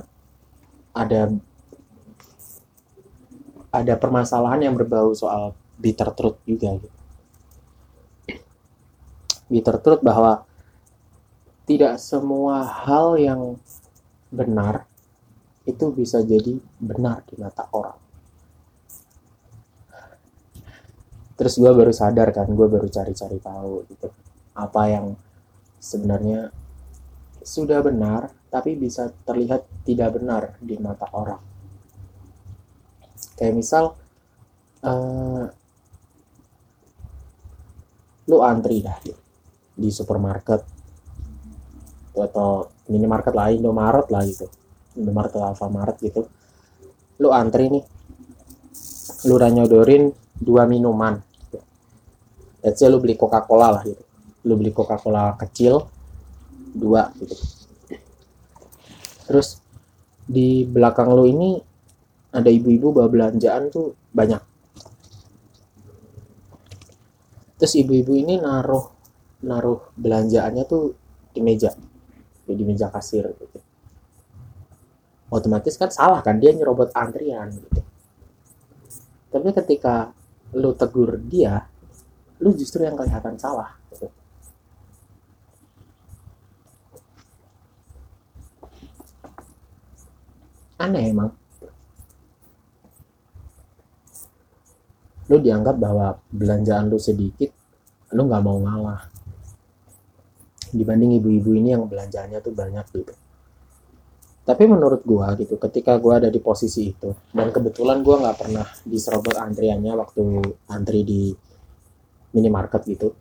ada 0.96 1.28
ada 3.74 3.94
permasalahan 4.00 4.70
yang 4.70 4.76
berbau 4.80 5.12
soal 5.12 5.52
bitter 5.78 6.10
truth 6.16 6.40
juga 6.48 6.80
gitu 6.80 6.98
bitter 9.52 9.78
truth 9.84 10.02
bahwa 10.02 10.48
tidak 11.64 12.00
semua 12.00 12.66
hal 12.66 13.16
yang 13.16 13.42
benar 14.34 14.88
itu 15.64 15.96
bisa 15.96 16.20
jadi 16.20 16.60
benar 16.76 17.24
di 17.24 17.40
mata 17.40 17.64
orang. 17.72 17.96
Terus 21.40 21.56
gue 21.56 21.72
baru 21.72 21.94
sadar 21.96 22.30
kan, 22.36 22.52
gue 22.52 22.68
baru 22.68 22.88
cari-cari 22.92 23.40
tahu 23.40 23.88
gitu 23.90 24.12
apa 24.54 24.82
yang 24.86 25.06
sebenarnya 25.82 26.54
sudah 27.44 27.84
benar 27.84 28.32
tapi 28.48 28.80
bisa 28.80 29.12
terlihat 29.28 29.68
tidak 29.84 30.16
benar 30.18 30.56
di 30.62 30.80
mata 30.80 31.10
orang. 31.12 31.42
Kayak 33.34 33.56
misal, 33.58 33.98
uh, 34.86 35.46
lu 38.30 38.38
antri 38.40 38.80
dah 38.80 38.98
di 39.74 39.90
supermarket 39.90 40.62
atau 42.14 42.70
minimarket 42.88 43.34
lain, 43.34 43.58
Indomaret 43.60 44.08
lah 44.14 44.24
gitu 44.24 44.46
Indomaret 44.98 45.34
atau 45.34 45.50
Alfamaret 45.50 45.98
gitu. 45.98 46.30
Lu 47.18 47.34
antri 47.34 47.70
nih 47.70 47.84
lu 49.26 49.40
udah 49.40 49.50
nyodorin 49.50 50.14
dua 50.38 50.70
minuman. 50.70 51.18
Let's 52.64 52.80
say 52.80 52.88
lu 52.88 53.02
beli 53.02 53.18
Coca-Cola 53.18 53.80
lah 53.80 53.84
gitu. 53.84 54.04
Lu 54.46 54.56
beli 54.56 54.72
Coca-Cola 54.72 55.36
kecil 55.40 55.84
dua. 56.74 57.14
Gitu 57.18 57.64
terus 59.24 59.60
di 60.24 60.68
belakang 60.68 61.12
lu 61.12 61.26
ini 61.28 61.60
ada 62.34 62.50
ibu-ibu 62.50 62.94
bawa 62.96 63.08
belanjaan 63.10 63.70
tuh 63.70 63.94
banyak. 64.12 64.42
Terus 67.62 67.74
ibu-ibu 67.80 68.14
ini 68.18 68.42
naruh 68.42 68.92
naruh 69.44 69.94
belanjaannya 69.96 70.64
tuh 70.66 70.96
di 71.32 71.42
meja. 71.42 71.72
Di 72.44 72.64
meja 72.66 72.90
kasir 72.92 73.26
gitu. 73.38 73.60
Otomatis 75.34 75.78
kan 75.80 75.90
salah 75.90 76.22
kan 76.22 76.38
dia 76.38 76.52
nyerobot 76.54 76.92
antrian 76.94 77.54
gitu. 77.54 77.82
Tapi 79.34 79.50
ketika 79.50 80.14
lu 80.54 80.78
tegur 80.78 81.18
dia 81.18 81.66
lu 82.42 82.52
justru 82.54 82.84
yang 82.86 82.98
kelihatan 82.98 83.38
salah 83.38 83.78
gitu. 83.94 84.10
Aneh 90.84 91.04
emang. 91.08 91.32
Lu 95.32 95.40
dianggap 95.40 95.80
bahwa 95.80 96.20
belanjaan 96.28 96.92
lu 96.92 97.00
sedikit 97.00 97.50
lu 98.12 98.28
nggak 98.28 98.44
mau 98.44 98.60
ngalah. 98.60 99.08
Dibanding 100.76 101.24
ibu-ibu 101.24 101.56
ini 101.56 101.72
yang 101.72 101.88
belanjaannya 101.88 102.44
tuh 102.44 102.54
banyak 102.54 102.86
gitu. 102.92 103.14
Tapi 104.44 104.64
menurut 104.68 105.08
gua 105.08 105.32
gitu 105.40 105.56
ketika 105.56 105.96
gua 105.96 106.20
ada 106.20 106.28
di 106.28 106.44
posisi 106.44 106.92
itu 106.92 107.16
dan 107.32 107.48
kebetulan 107.48 108.04
gua 108.04 108.20
nggak 108.20 108.38
pernah 108.44 108.68
diserobot 108.84 109.40
antriannya 109.40 109.96
waktu 109.96 110.44
antri 110.68 111.08
di 111.08 111.32
minimarket 112.36 112.84
gitu 112.92 113.16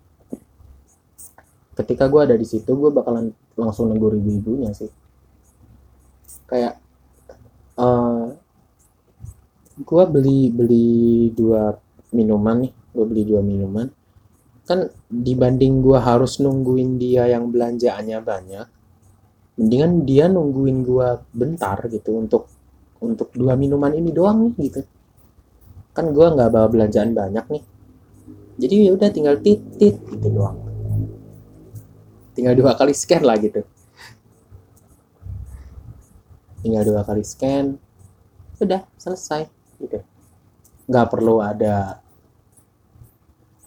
ketika 1.78 2.10
gua 2.10 2.26
ada 2.26 2.34
di 2.34 2.42
situ 2.42 2.74
gua 2.74 2.90
bakalan 2.90 3.30
langsung 3.54 3.94
negur 3.94 4.18
ibu-ibunya 4.18 4.74
sih. 4.74 4.90
Kayak 6.50 6.81
uh, 7.78 8.26
gua 9.82 10.04
beli 10.08 10.52
beli 10.52 11.30
dua 11.32 11.76
minuman 12.12 12.68
nih 12.68 12.72
gua 12.92 13.04
beli 13.08 13.22
dua 13.24 13.40
minuman. 13.40 13.86
Kan 14.62 14.88
dibanding 15.10 15.82
gua 15.82 16.00
harus 16.00 16.38
nungguin 16.38 17.00
dia 17.00 17.28
yang 17.28 17.50
belanjaannya 17.50 18.18
banyak 18.22 18.66
mendingan 19.52 20.08
dia 20.08 20.32
nungguin 20.32 20.80
gua 20.80 21.20
bentar 21.28 21.76
gitu 21.92 22.16
untuk 22.16 22.48
untuk 23.04 23.28
dua 23.36 23.52
minuman 23.52 23.92
ini 23.92 24.10
doang 24.14 24.48
nih 24.48 24.54
gitu. 24.68 24.80
Kan 25.92 26.12
gua 26.16 26.32
nggak 26.32 26.50
bawa 26.50 26.68
belanjaan 26.72 27.12
banyak 27.12 27.44
nih. 27.52 27.64
Jadi 28.52 28.74
ya 28.88 28.92
udah 28.94 29.08
tinggal 29.12 29.36
titit 29.40 29.96
gitu 29.96 30.26
doang. 30.28 30.60
Tinggal 32.32 32.56
dua 32.56 32.72
kali 32.76 32.96
scan 32.96 33.24
lah 33.24 33.36
gitu 33.36 33.64
tinggal 36.62 36.86
dua 36.86 37.02
kali 37.02 37.26
scan 37.26 37.76
udah 38.62 38.86
selesai 38.96 39.50
gitu. 39.82 39.98
Nggak 40.86 41.10
perlu 41.10 41.42
ada 41.42 41.98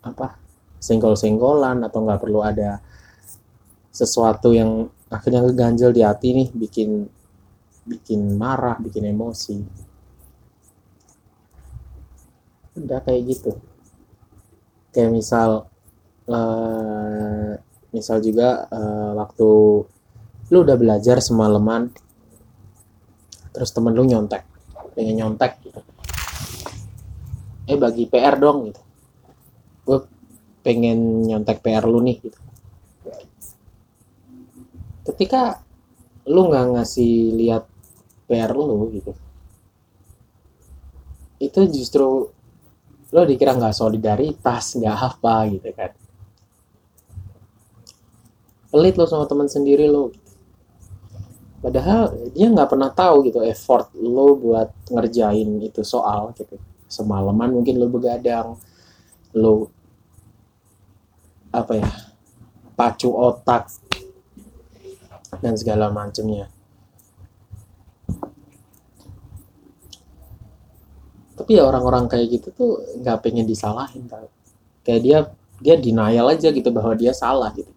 apa 0.06 0.40
senggol-senggolan 0.80 1.84
atau 1.84 2.00
nggak 2.06 2.22
perlu 2.22 2.40
ada 2.46 2.80
sesuatu 3.92 4.56
yang 4.56 4.88
akhirnya 5.12 5.44
ngeganjel 5.44 5.92
di 5.92 6.02
hati 6.04 6.28
nih 6.36 6.50
bikin 6.56 7.08
bikin 7.86 8.40
marah 8.40 8.80
bikin 8.80 9.12
emosi. 9.12 9.58
Udah 12.80 13.00
kayak 13.04 13.22
gitu. 13.28 13.52
Kayak 14.96 15.12
misal 15.12 15.68
uh, 16.32 17.52
misal 17.92 18.18
juga 18.20 18.68
uh, 18.68 19.12
waktu 19.16 19.50
lu 20.52 20.58
udah 20.62 20.78
belajar 20.78 21.24
semalaman 21.24 21.90
terus 23.56 23.72
temen 23.72 23.96
lu 23.96 24.04
nyontek. 24.04 24.44
Pengen 24.92 25.16
nyontek 25.16 25.64
gitu. 25.64 25.80
Eh 27.72 27.80
bagi 27.80 28.04
PR 28.12 28.36
dong 28.36 28.68
gitu. 28.68 28.82
Gue 29.88 30.00
pengen 30.60 31.24
nyontek 31.24 31.64
PR 31.64 31.88
lu 31.88 32.04
nih 32.04 32.20
gitu. 32.20 32.40
Ketika 35.08 35.64
lu 36.28 36.52
nggak 36.52 36.76
ngasih 36.76 37.32
lihat 37.40 37.64
PR 38.28 38.52
lu 38.52 38.92
gitu 38.92 39.16
itu 41.40 41.62
justru 41.68 42.32
lo 43.12 43.22
dikira 43.24 43.56
nggak 43.56 43.76
solidaritas 43.76 44.76
nggak 44.76 44.98
apa 44.98 45.36
gitu 45.52 45.70
kan. 45.76 45.92
Pelit 48.72 48.96
lo 49.00 49.06
sama 49.08 49.24
teman 49.30 49.48
sendiri 49.48 49.88
lo 49.88 50.12
padahal 51.66 52.14
dia 52.38 52.46
nggak 52.46 52.70
pernah 52.70 52.94
tahu 52.94 53.26
gitu 53.26 53.42
effort 53.42 53.90
lo 53.98 54.38
buat 54.38 54.70
ngerjain 54.94 55.50
itu 55.66 55.82
soal 55.82 56.30
gitu 56.38 56.62
semalaman 56.86 57.50
mungkin 57.58 57.82
lo 57.82 57.90
begadang 57.90 58.54
lo 59.34 59.74
apa 61.50 61.74
ya 61.82 61.90
pacu 62.76 63.10
otak 63.10 63.72
dan 65.40 65.56
segala 65.56 65.92
macamnya. 65.92 66.52
Tapi 71.36 71.52
ya 71.60 71.68
orang-orang 71.68 72.08
kayak 72.08 72.40
gitu 72.40 72.48
tuh 72.56 72.72
nggak 73.04 73.20
pengen 73.24 73.44
disalahin 73.44 74.08
tau. 74.08 74.32
Kayak 74.88 75.02
dia 75.04 75.18
dia 75.60 75.76
denial 75.80 76.32
aja 76.32 76.52
gitu 76.52 76.70
bahwa 76.72 76.96
dia 76.96 77.12
salah 77.12 77.52
gitu. 77.56 77.72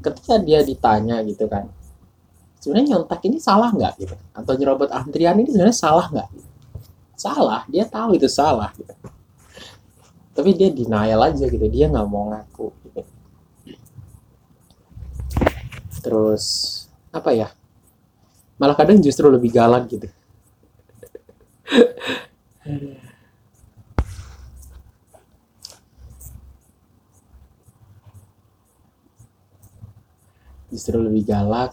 Ketika 0.00 0.40
dia 0.40 0.64
ditanya 0.64 1.20
gitu 1.24 1.44
kan, 1.48 1.68
sebenarnya 2.66 2.98
nyontak 2.98 3.22
ini 3.30 3.38
salah 3.38 3.70
nggak 3.70 3.94
gitu? 4.02 4.18
Atau 4.34 4.58
nyerobot 4.58 4.90
antrian 4.90 5.38
ini 5.38 5.46
sebenarnya 5.46 5.78
salah 5.78 6.06
nggak? 6.10 6.28
Salah, 7.14 7.62
dia 7.70 7.86
tahu 7.86 8.18
itu 8.18 8.26
salah 8.26 8.74
gitu. 8.74 8.90
Tapi 10.34 10.50
dia 10.58 10.74
denial 10.74 11.22
aja 11.22 11.46
gitu, 11.46 11.66
dia 11.70 11.86
nggak 11.86 12.06
mau 12.10 12.34
ngaku 12.34 12.74
gitu. 12.90 13.02
Terus 16.02 16.44
apa 17.14 17.30
ya 17.32 17.48
malah 18.60 18.76
kadang 18.76 19.00
justru 19.00 19.28
lebih 19.28 19.52
galak 19.52 19.88
gitu 19.88 20.08
justru 30.72 30.96
lebih 31.00 31.24
galak 31.24 31.72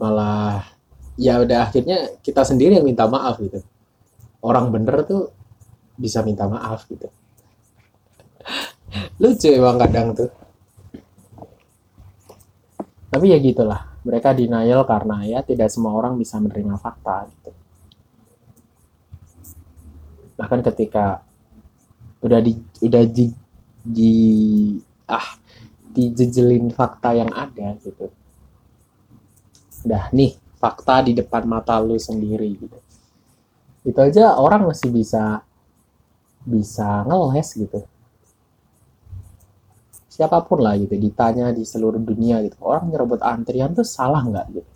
malah 0.00 0.66
ya 1.14 1.38
udah 1.38 1.70
akhirnya 1.70 2.18
kita 2.20 2.42
sendiri 2.42 2.78
yang 2.78 2.86
minta 2.86 3.06
maaf 3.06 3.38
gitu 3.38 3.62
orang 4.42 4.74
bener 4.74 5.06
tuh 5.06 5.30
bisa 5.94 6.22
minta 6.26 6.50
maaf 6.50 6.86
gitu 6.90 7.06
lucu 9.22 9.48
emang 9.54 9.78
kadang 9.78 10.14
tuh 10.14 10.30
tapi 13.14 13.30
ya 13.30 13.38
gitulah 13.38 13.94
mereka 14.04 14.36
denial 14.36 14.82
karena 14.84 15.24
ya 15.24 15.40
tidak 15.40 15.72
semua 15.72 15.96
orang 15.96 16.18
bisa 16.20 16.36
menerima 16.36 16.76
fakta 16.76 17.30
gitu. 17.30 17.50
Bahkan 20.36 20.60
ketika 20.66 21.24
udah 22.20 22.40
di 22.42 22.52
udah 22.84 23.04
di, 23.08 23.30
di 23.80 24.14
ah 25.08 25.40
dijejelin 25.94 26.68
fakta 26.74 27.16
yang 27.16 27.32
ada 27.32 27.78
gitu. 27.80 28.12
Udah 29.84 30.08
nih 30.10 30.34
fakta 30.56 31.04
di 31.04 31.12
depan 31.12 31.44
mata 31.44 31.76
lu 31.78 32.00
sendiri 32.00 32.48
gitu. 32.56 32.78
Itu 33.84 34.00
aja 34.00 34.40
orang 34.40 34.68
masih 34.68 34.88
bisa 34.88 35.44
bisa 36.44 37.04
ngeles 37.04 37.48
gitu. 37.56 37.80
siapa 40.14 40.46
pun 40.46 40.62
lah 40.62 40.78
gitu 40.78 40.94
ditanya 40.94 41.50
di 41.50 41.66
seluruh 41.66 41.98
dunia 41.98 42.38
gitu 42.46 42.54
orang 42.62 42.86
nyerobot 42.86 43.18
antrian 43.18 43.74
tuh 43.74 43.82
salah 43.82 44.22
nggak 44.22 44.46
gitu 44.54 44.70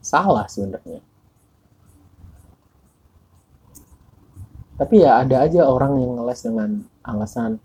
salah 0.00 0.48
sebenarnya 0.48 1.04
tapi 4.80 5.04
ya 5.04 5.20
ada 5.20 5.44
aja 5.44 5.68
orang 5.68 5.92
yang 6.00 6.16
ngeles 6.16 6.40
dengan 6.40 6.70
alasan 7.04 7.60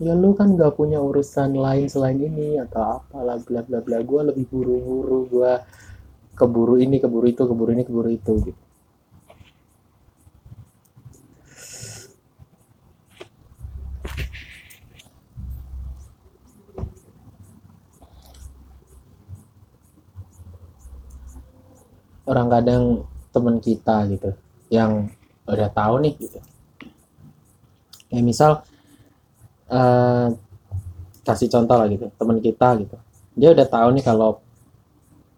ya 0.00 0.16
lu 0.16 0.32
kan 0.32 0.56
gak 0.56 0.80
punya 0.80 0.96
urusan 0.96 1.52
lain 1.60 1.84
selain 1.84 2.16
ini 2.16 2.56
atau 2.56 3.04
apalah 3.04 3.36
bla 3.44 3.60
bla 3.60 3.84
bla. 3.84 4.00
Gue 4.00 4.32
lebih 4.32 4.48
buru-buru 4.48 5.28
gue 5.28 5.52
keburu 6.32 6.80
ini 6.80 6.96
keburu 6.96 7.28
itu 7.28 7.44
keburu 7.44 7.70
ini 7.76 7.84
keburu 7.84 8.08
itu 8.08 8.32
gitu. 8.48 8.62
Orang 22.24 22.48
kadang 22.48 23.04
teman 23.36 23.60
kita 23.60 24.08
gitu 24.08 24.32
yang 24.72 25.12
udah 25.44 25.68
tahu 25.76 26.00
nih 26.00 26.14
gitu. 26.16 26.40
Ya 28.08 28.24
misal 28.24 28.64
uh, 29.70 30.28
kasih 31.24 31.48
contoh 31.48 31.76
lah 31.78 31.86
gitu 31.86 32.10
teman 32.18 32.38
kita 32.42 32.68
gitu. 32.82 32.96
Dia 33.38 33.54
udah 33.54 33.66
tahu 33.66 33.88
nih 33.94 34.04
kalau 34.04 34.42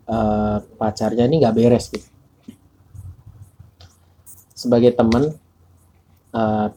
uh, 0.08 0.58
pacarnya 0.80 1.28
ini 1.28 1.44
nggak 1.44 1.56
beres 1.56 1.92
gitu. 1.92 2.08
Sebagai 4.56 4.94
teman 4.94 5.34
uh, 6.32 6.38
eh, 6.38 6.68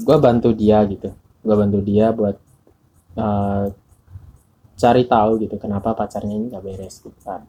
gue 0.00 0.16
bantu 0.16 0.54
dia 0.54 0.80
gitu. 0.86 1.10
Gue 1.42 1.56
bantu 1.58 1.78
dia 1.82 2.14
buat 2.14 2.36
uh, 3.18 3.66
cari 4.80 5.04
tahu 5.04 5.30
gitu 5.44 5.60
kenapa 5.60 5.92
pacarnya 5.92 6.34
ini 6.34 6.48
nggak 6.48 6.64
beres 6.64 7.02
gitu 7.02 7.18
kan. 7.20 7.44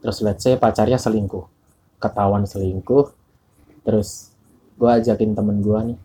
Terus 0.00 0.18
let's 0.24 0.40
say 0.40 0.56
pacarnya 0.56 0.96
selingkuh 0.96 1.60
ketahuan 2.00 2.48
selingkuh 2.48 3.12
terus 3.84 4.32
gue 4.80 4.88
ajakin 4.88 5.36
temen 5.36 5.60
gue 5.60 5.78
nih 5.92 5.98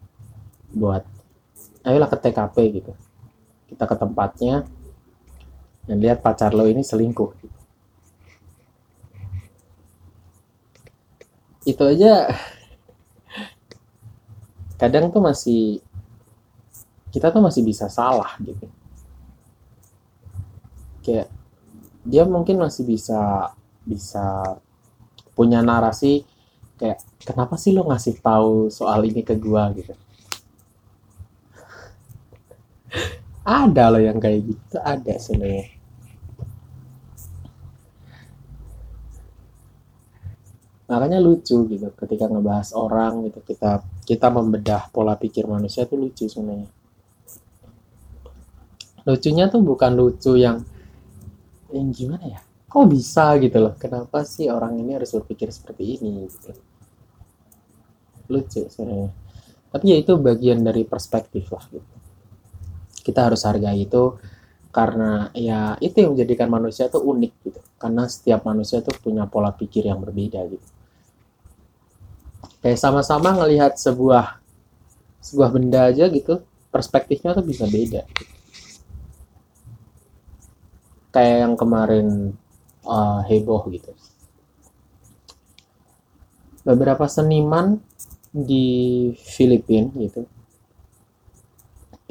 buat 0.75 1.07
ayolah 1.87 2.11
ke 2.11 2.17
TKP 2.19 2.55
gitu. 2.83 2.91
Kita 3.71 3.87
ke 3.87 3.95
tempatnya 3.95 4.67
dan 5.87 5.97
lihat 6.03 6.19
pacar 6.19 6.51
lo 6.51 6.67
ini 6.67 6.83
selingkuh. 6.83 7.31
Itu 11.63 11.83
aja. 11.87 12.27
Kadang 14.75 15.07
tuh 15.07 15.23
masih 15.23 15.79
kita 17.15 17.31
tuh 17.31 17.39
masih 17.39 17.63
bisa 17.63 17.87
salah 17.87 18.35
gitu. 18.43 18.67
Kayak 20.99 21.31
dia 22.03 22.27
mungkin 22.27 22.59
masih 22.59 22.83
bisa 22.83 23.55
bisa 23.87 24.59
punya 25.31 25.63
narasi 25.63 26.27
kayak 26.75 26.99
kenapa 27.23 27.55
sih 27.55 27.71
lo 27.71 27.87
ngasih 27.87 28.19
tahu 28.19 28.67
soal 28.67 29.03
ini 29.07 29.23
ke 29.23 29.35
gua? 29.39 29.71
Gitu. 29.71 29.95
Ada 33.45 33.93
loh 33.93 34.01
yang 34.01 34.17
kayak 34.17 34.39
gitu 34.41 34.77
ada 34.81 35.15
sebenarnya. 35.21 35.69
Makanya 40.85 41.17
lucu 41.17 41.65
gitu 41.65 41.89
ketika 41.97 42.29
ngebahas 42.29 42.69
orang 42.77 43.25
gitu 43.29 43.41
kita 43.41 43.81
kita 44.05 44.27
membedah 44.29 44.89
pola 44.93 45.17
pikir 45.17 45.49
manusia 45.49 45.89
tuh 45.89 45.97
lucu 45.97 46.29
sebenarnya. 46.29 46.69
Lucunya 49.05 49.45
tuh 49.49 49.61
bukan 49.61 49.93
lucu 49.93 50.37
yang 50.37 50.61
yang 51.73 51.89
gimana 51.93 52.25
ya? 52.37 52.41
Kok 52.69 52.85
bisa 52.89 53.37
gitu 53.41 53.57
loh? 53.61 53.73
Kenapa 53.77 54.25
sih 54.25 54.49
orang 54.49 54.77
ini 54.81 54.97
harus 54.97 55.13
berpikir 55.13 55.49
seperti 55.53 56.01
ini 56.01 56.25
gitu 56.29 56.53
lucu 58.29 58.67
sebenarnya 58.69 59.11
tapi 59.71 59.85
ya 59.91 59.97
itu 59.99 60.13
bagian 60.15 60.63
dari 60.63 60.87
perspektif 60.87 61.51
lah 61.51 61.65
gitu 61.69 61.95
kita 63.05 63.29
harus 63.31 63.45
hargai 63.45 63.85
itu 63.85 64.17
karena 64.73 65.31
ya 65.31 65.79
itu 65.79 66.03
yang 66.03 66.17
menjadikan 66.17 66.51
manusia 66.51 66.91
tuh 66.91 67.03
unik 67.03 67.33
gitu 67.47 67.59
karena 67.79 68.03
setiap 68.11 68.43
manusia 68.43 68.83
tuh 68.83 68.95
punya 68.99 69.23
pola 69.29 69.55
pikir 69.55 69.87
yang 69.87 70.03
berbeda 70.03 70.41
gitu 70.51 70.67
kayak 72.59 72.79
sama-sama 72.81 73.35
ngelihat 73.39 73.77
sebuah 73.77 74.41
sebuah 75.21 75.49
benda 75.53 75.87
aja 75.89 76.09
gitu 76.09 76.43
perspektifnya 76.73 77.37
tuh 77.37 77.45
bisa 77.47 77.63
beda 77.69 78.03
gitu. 78.03 78.33
kayak 81.15 81.47
yang 81.47 81.55
kemarin 81.55 82.35
uh, 82.85 83.25
heboh 83.25 83.65
gitu. 83.73 83.91
Beberapa 86.65 87.05
seniman 87.05 87.81
di 88.35 88.67
Filipina 89.15 89.87
gitu 89.95 90.27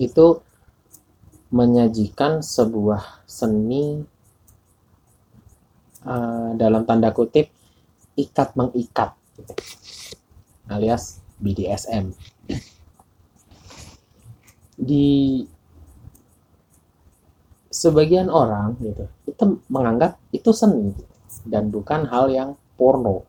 itu 0.01 0.27
menyajikan 1.53 2.41
sebuah 2.41 3.29
seni 3.29 4.01
uh, 6.09 6.51
dalam 6.57 6.89
tanda 6.89 7.13
kutip 7.13 7.53
ikat 8.17 8.57
mengikat 8.57 9.13
alias 10.73 11.21
BDSM 11.39 12.17
di 14.81 15.45
sebagian 17.69 18.33
orang 18.33 18.81
gitu 18.81 19.05
itu 19.29 19.45
menganggap 19.69 20.17
itu 20.33 20.51
seni 20.51 20.97
dan 21.45 21.69
bukan 21.69 22.09
hal 22.09 22.33
yang 22.33 22.51
porno. 22.75 23.29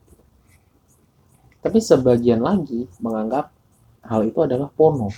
Tapi 1.66 1.82
sebagian 1.82 2.46
lagi 2.46 2.86
menganggap 3.02 3.50
hal 4.06 4.22
itu 4.22 4.38
adalah 4.46 4.70
porno. 4.70 5.10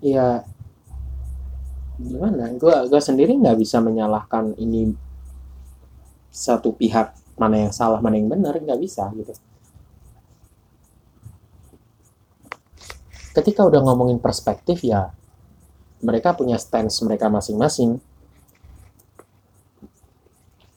Ya 0.00 0.48
gimana? 2.00 2.48
Gue 2.56 2.72
gue 2.88 3.00
sendiri 3.04 3.36
nggak 3.36 3.60
bisa 3.60 3.84
menyalahkan 3.84 4.56
ini 4.56 4.96
satu 6.32 6.72
pihak 6.72 7.12
mana 7.36 7.68
yang 7.68 7.72
salah 7.76 8.00
mana 8.00 8.16
yang 8.16 8.32
benar 8.32 8.56
nggak 8.56 8.80
bisa 8.80 9.12
gitu. 9.12 9.36
ketika 13.32 13.64
udah 13.64 13.80
ngomongin 13.80 14.20
perspektif 14.20 14.84
ya 14.84 15.10
mereka 16.04 16.36
punya 16.36 16.60
stance 16.60 17.00
mereka 17.00 17.32
masing-masing 17.32 17.98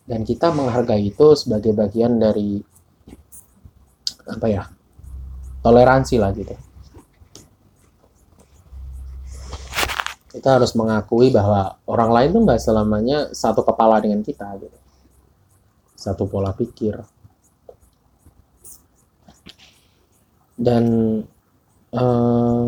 dan 0.06 0.22
kita 0.22 0.54
menghargai 0.54 1.10
itu 1.10 1.34
sebagai 1.34 1.74
bagian 1.74 2.22
dari 2.22 2.62
apa 4.26 4.46
ya 4.50 4.64
toleransi 5.66 6.16
lah 6.22 6.30
gitu. 6.38 6.54
Kita 10.36 10.62
harus 10.62 10.76
mengakui 10.78 11.34
bahwa 11.34 11.80
orang 11.90 12.12
lain 12.12 12.30
tuh 12.36 12.42
nggak 12.46 12.62
selamanya 12.62 13.18
satu 13.34 13.66
kepala 13.66 13.98
dengan 13.98 14.22
kita 14.22 14.46
gitu. 14.62 14.78
Satu 15.98 16.30
pola 16.30 16.54
pikir. 16.54 17.02
Dan 20.56 20.86
uh, 21.96 22.68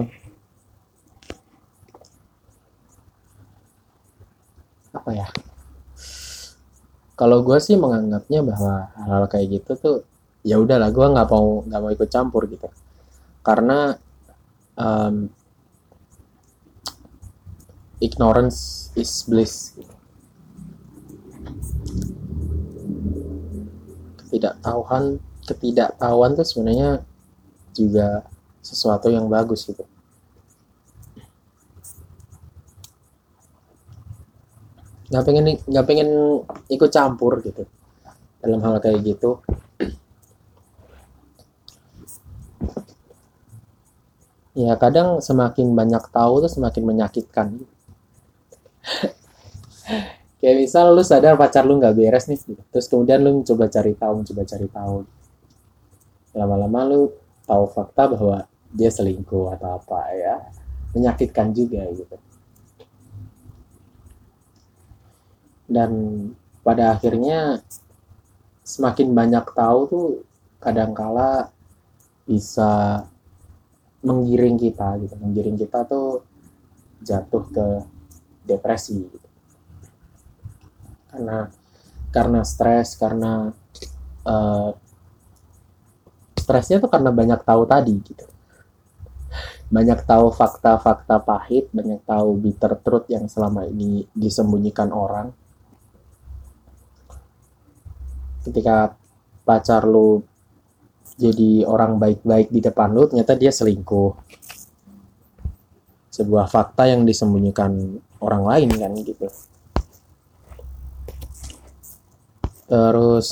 apa 4.98 5.12
ya 5.14 5.28
kalau 7.18 7.42
gue 7.42 7.58
sih 7.58 7.74
menganggapnya 7.74 8.46
bahwa 8.46 8.94
hal-hal 8.94 9.26
kayak 9.26 9.48
gitu 9.58 9.72
tuh 9.74 9.96
ya 10.46 10.62
udahlah 10.62 10.94
gue 10.94 11.02
nggak 11.02 11.28
mau 11.34 11.66
nggak 11.66 11.82
mau 11.82 11.92
ikut 11.92 12.10
campur 12.14 12.46
gitu. 12.46 12.70
Karena 13.42 13.98
um, 14.78 15.26
ignorance 17.98 18.94
is 18.94 19.26
bliss 19.26 19.74
ketidaktahuan 24.22 25.18
ketidaktahuan 25.50 26.38
tuh 26.38 26.46
sebenarnya 26.46 27.02
juga 27.74 28.28
sesuatu 28.62 29.10
yang 29.10 29.26
bagus 29.26 29.66
gitu 29.66 29.82
nggak 35.08 35.24
pengen 35.24 35.46
nggak 35.64 35.86
pengen 35.88 36.10
ikut 36.68 36.90
campur 36.92 37.40
gitu. 37.44 37.64
Dalam 38.44 38.60
hal 38.64 38.80
kayak 38.84 39.04
gitu. 39.04 39.40
Ya 44.58 44.74
kadang 44.74 45.22
semakin 45.22 45.78
banyak 45.78 46.10
tahu 46.10 46.42
tuh 46.42 46.50
semakin 46.50 46.82
menyakitkan. 46.82 47.62
Kayak 50.42 50.58
misal 50.66 50.98
lu 50.98 51.06
sadar 51.06 51.38
pacar 51.38 51.62
lu 51.62 51.78
nggak 51.78 51.94
beres 51.94 52.26
nih 52.26 52.42
gitu. 52.42 52.58
terus 52.74 52.90
kemudian 52.90 53.22
lu 53.22 53.46
coba 53.46 53.70
cari 53.70 53.94
tahu 53.94 54.26
coba 54.26 54.42
cari 54.50 54.66
tahu. 54.66 55.06
Lama-lama 56.34 56.90
lu 56.90 57.14
tahu 57.46 57.70
fakta 57.70 58.10
bahwa 58.18 58.50
dia 58.74 58.90
selingkuh 58.90 59.54
atau 59.54 59.78
apa 59.78 60.10
ya. 60.18 60.42
Menyakitkan 60.98 61.54
juga 61.54 61.86
gitu 61.94 62.18
dan 65.68 65.92
pada 66.64 66.96
akhirnya 66.96 67.60
semakin 68.64 69.12
banyak 69.16 69.46
tahu 69.52 69.80
tuh 69.88 70.08
kadangkala 70.60 71.52
bisa 72.28 73.04
menggiring 74.04 74.60
kita 74.60 75.00
gitu. 75.04 75.16
Menggiring 75.20 75.56
kita 75.60 75.88
tuh 75.88 76.24
jatuh 77.04 77.44
ke 77.52 77.68
depresi 78.48 79.04
gitu. 79.04 79.28
karena 81.08 81.50
karena 82.14 82.42
stres 82.46 82.94
karena 82.94 83.50
uh, 84.22 84.70
stresnya 86.38 86.78
tuh 86.78 86.92
karena 86.92 87.12
banyak 87.12 87.42
tahu 87.44 87.64
tadi 87.68 87.96
gitu. 88.06 88.26
Banyak 89.68 90.08
tahu 90.08 90.32
fakta-fakta 90.32 91.20
pahit 91.26 91.68
banyak 91.76 92.00
tahu 92.08 92.40
bitter 92.40 92.80
truth 92.80 93.08
yang 93.12 93.28
selama 93.28 93.68
ini 93.68 94.08
disembunyikan 94.16 94.96
orang 94.96 95.34
ketika 98.48 98.96
pacar 99.44 99.84
lu 99.84 100.24
jadi 101.18 101.66
orang 101.66 101.98
baik-baik 102.00 102.48
di 102.54 102.64
depan 102.64 102.94
lu 102.94 103.10
ternyata 103.12 103.34
dia 103.36 103.52
selingkuh. 103.52 104.16
Sebuah 106.14 106.50
fakta 106.50 106.90
yang 106.90 107.06
disembunyikan 107.06 108.02
orang 108.24 108.44
lain 108.46 108.70
kan 108.74 108.92
gitu. 109.02 109.28
Terus 112.68 113.30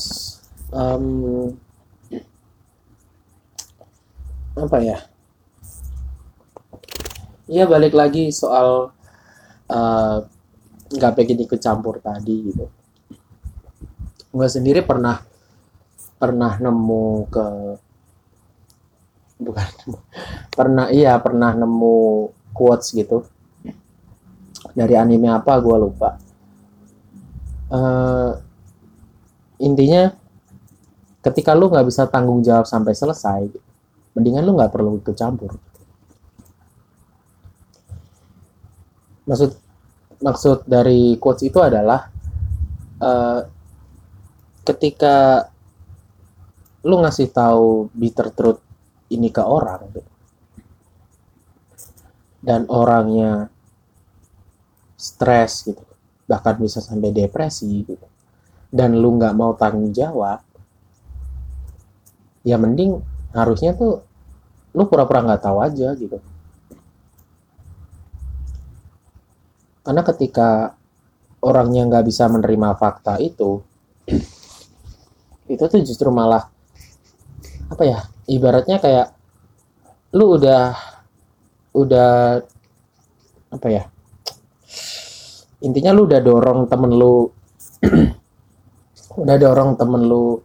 um, 0.70 1.52
apa 4.56 4.78
ya? 4.82 4.98
Iya 7.46 7.70
balik 7.70 7.94
lagi 7.94 8.34
soal 8.34 8.90
eh, 9.70 10.18
nggak 10.90 11.12
uh, 11.14 11.16
pengen 11.18 11.46
ikut 11.46 11.62
campur 11.62 12.02
tadi 12.02 12.50
gitu 12.50 12.66
gue 14.36 14.48
sendiri 14.52 14.84
pernah 14.84 15.24
pernah 16.20 16.60
nemu 16.60 17.08
ke 17.32 17.48
bukan 19.40 19.68
pernah 20.52 20.92
iya 20.92 21.16
pernah 21.24 21.56
nemu 21.56 21.98
quotes 22.52 22.92
gitu. 22.92 23.24
Dari 24.76 24.92
anime 25.00 25.32
apa 25.32 25.56
gue 25.64 25.78
lupa. 25.80 26.20
Uh, 27.72 28.36
intinya 29.64 30.12
ketika 31.24 31.56
lu 31.56 31.72
nggak 31.72 31.88
bisa 31.88 32.04
tanggung 32.12 32.44
jawab 32.44 32.68
sampai 32.68 32.92
selesai 32.92 33.50
mendingan 34.14 34.44
lu 34.44 34.60
nggak 34.60 34.72
perlu 34.76 35.00
ikut 35.00 35.16
campur. 35.16 35.56
Maksud 39.32 39.52
maksud 40.20 40.68
dari 40.68 41.16
quotes 41.24 41.48
itu 41.48 41.60
adalah 41.64 42.12
uh, 43.00 43.55
ketika 44.66 45.48
lu 46.86 47.02
ngasih 47.02 47.30
tahu 47.30 47.90
bitter 47.94 48.34
truth 48.34 48.62
ini 49.14 49.30
ke 49.30 49.42
orang 49.42 49.90
dan 52.42 52.66
orangnya 52.70 53.50
stres 54.98 55.66
gitu 55.66 55.82
bahkan 56.26 56.58
bisa 56.58 56.82
sampai 56.82 57.14
depresi 57.14 57.86
gitu 57.86 58.06
dan 58.74 58.98
lu 58.98 59.18
nggak 59.18 59.38
mau 59.38 59.54
tanggung 59.54 59.94
jawab 59.94 60.42
ya 62.46 62.58
mending 62.62 63.02
harusnya 63.34 63.74
tuh 63.74 64.06
lu 64.76 64.84
pura-pura 64.92 65.24
nggak 65.24 65.40
-pura 65.40 65.48
tahu 65.50 65.58
aja 65.64 65.88
gitu. 65.96 66.18
Karena 69.86 70.02
ketika 70.04 70.76
orangnya 71.40 71.88
nggak 71.88 72.06
bisa 72.06 72.28
menerima 72.28 72.76
fakta 72.76 73.22
itu 73.24 73.64
itu 75.46 75.64
tuh 75.66 75.82
justru 75.82 76.10
malah 76.10 76.50
apa 77.70 77.84
ya 77.86 78.00
ibaratnya 78.30 78.78
kayak 78.82 79.14
lu 80.16 80.38
udah 80.38 80.74
udah 81.76 82.40
apa 83.52 83.68
ya 83.70 83.84
intinya 85.62 85.92
lu 85.94 86.06
udah 86.10 86.22
dorong 86.22 86.70
temen 86.70 86.92
lu 86.94 87.30
udah 89.22 89.36
dorong 89.38 89.78
temen 89.78 90.02
lu 90.06 90.40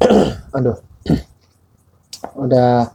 aduh 0.56 0.78
udah 2.44 2.88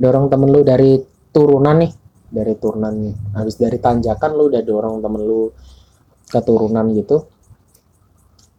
dorong 0.00 0.26
temen 0.32 0.48
lu 0.48 0.60
dari 0.64 1.00
turunan 1.30 1.76
nih 1.84 1.92
dari 2.30 2.54
turunan 2.54 2.94
habis 3.34 3.58
dari 3.58 3.76
tanjakan 3.82 4.30
lu 4.38 4.48
udah 4.48 4.62
dorong 4.62 5.02
temen 5.02 5.22
lu 5.26 5.50
ke 6.30 6.40
turunan 6.46 6.86
gitu. 6.94 7.26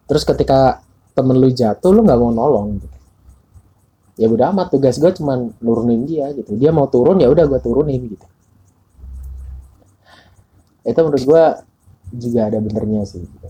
Terus 0.05 0.27
ketika 0.27 0.83
temen 1.11 1.35
lu 1.37 1.49
jatuh 1.51 1.91
lu 1.91 2.01
nggak 2.07 2.19
mau 2.19 2.31
nolong 2.31 2.79
gitu. 2.79 2.97
ya 4.21 4.27
udah 4.31 4.55
amat 4.55 4.67
tugas 4.71 4.95
gue 4.95 5.11
cuman 5.11 5.51
nurunin 5.59 6.07
dia 6.07 6.31
gitu 6.35 6.55
dia 6.55 6.71
mau 6.71 6.87
turun 6.87 7.19
ya 7.19 7.27
udah 7.27 7.45
gue 7.47 7.59
turunin 7.59 8.01
gitu 8.07 8.27
itu 10.81 10.99
menurut 10.99 11.23
gue 11.23 11.43
juga 12.17 12.39
ada 12.49 12.57
benernya 12.59 13.05
sih 13.05 13.21
gitu. 13.21 13.49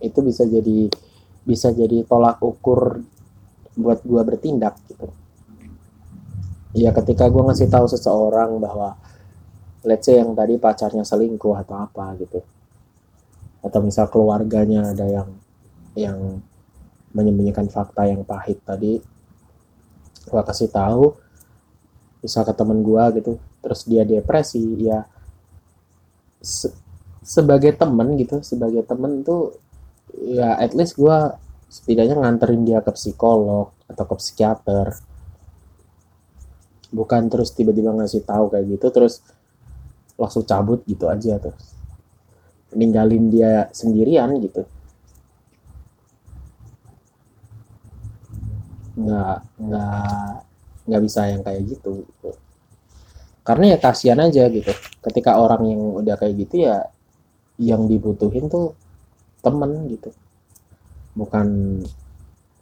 itu 0.00 0.18
bisa 0.24 0.48
jadi 0.48 0.88
bisa 1.44 1.68
jadi 1.76 2.08
tolak 2.08 2.40
ukur 2.40 3.04
buat 3.76 4.00
gue 4.00 4.22
bertindak 4.24 4.80
gitu 4.88 5.12
ya 6.72 6.94
ketika 6.94 7.26
gue 7.28 7.42
ngasih 7.42 7.68
tahu 7.68 7.86
seseorang 7.90 8.56
bahwa 8.62 8.96
let's 9.86 10.06
say 10.06 10.20
yang 10.20 10.32
tadi 10.36 10.56
pacarnya 10.56 11.04
selingkuh 11.04 11.56
atau 11.60 11.76
apa 11.80 12.16
gitu. 12.20 12.40
Atau 13.60 13.80
misal 13.84 14.08
keluarganya 14.08 14.92
ada 14.92 15.06
yang 15.06 15.28
yang 15.96 16.18
menyembunyikan 17.10 17.66
fakta 17.66 18.06
yang 18.06 18.22
pahit 18.22 18.62
tadi 18.62 19.02
gue 20.30 20.42
kasih 20.46 20.70
tahu 20.70 21.10
bisa 22.22 22.46
ke 22.46 22.54
temen 22.54 22.86
gue 22.86 23.04
gitu 23.18 23.32
terus 23.58 23.82
dia 23.82 24.06
depresi 24.06 24.62
ya 24.78 25.02
se 26.38 26.70
sebagai 27.26 27.74
temen 27.74 28.14
gitu 28.14 28.38
sebagai 28.46 28.86
temen 28.86 29.26
tuh 29.26 29.58
ya 30.14 30.54
at 30.54 30.70
least 30.78 30.94
gue 30.94 31.18
setidaknya 31.70 32.18
nganterin 32.18 32.66
dia 32.66 32.82
ke 32.82 32.90
psikolog 32.90 33.70
atau 33.86 34.04
ke 34.04 34.14
psikiater. 34.18 34.98
Bukan 36.90 37.30
terus 37.30 37.54
tiba-tiba 37.54 37.94
ngasih 37.94 38.26
tahu 38.26 38.50
kayak 38.50 38.66
gitu 38.66 38.86
terus 38.90 39.22
langsung 40.20 40.44
cabut 40.44 40.84
gitu 40.84 41.08
aja 41.08 41.40
terus 41.40 41.80
ninggalin 42.76 43.32
dia 43.32 43.66
sendirian 43.72 44.30
gitu. 44.38 44.62
Nggak 49.00 49.36
nggak 49.58 50.30
nggak 50.86 51.02
bisa 51.02 51.20
yang 51.32 51.42
kayak 51.42 51.62
gitu, 51.66 52.04
gitu. 52.06 52.30
Karena 53.42 53.74
ya 53.74 53.78
kasihan 53.80 54.20
aja 54.22 54.46
gitu. 54.52 54.70
Ketika 55.00 55.40
orang 55.40 55.66
yang 55.66 55.82
udah 56.04 56.14
kayak 56.20 56.46
gitu 56.46 56.68
ya 56.68 56.84
yang 57.58 57.88
dibutuhin 57.90 58.46
tuh 58.46 58.76
temen 59.40 59.88
gitu. 59.90 60.12
Bukan 61.16 61.80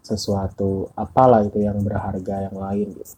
sesuatu 0.00 0.88
apalah 0.96 1.44
itu 1.44 1.60
yang 1.60 1.84
berharga 1.84 2.48
yang 2.48 2.56
lain 2.56 2.96
gitu. 2.96 3.14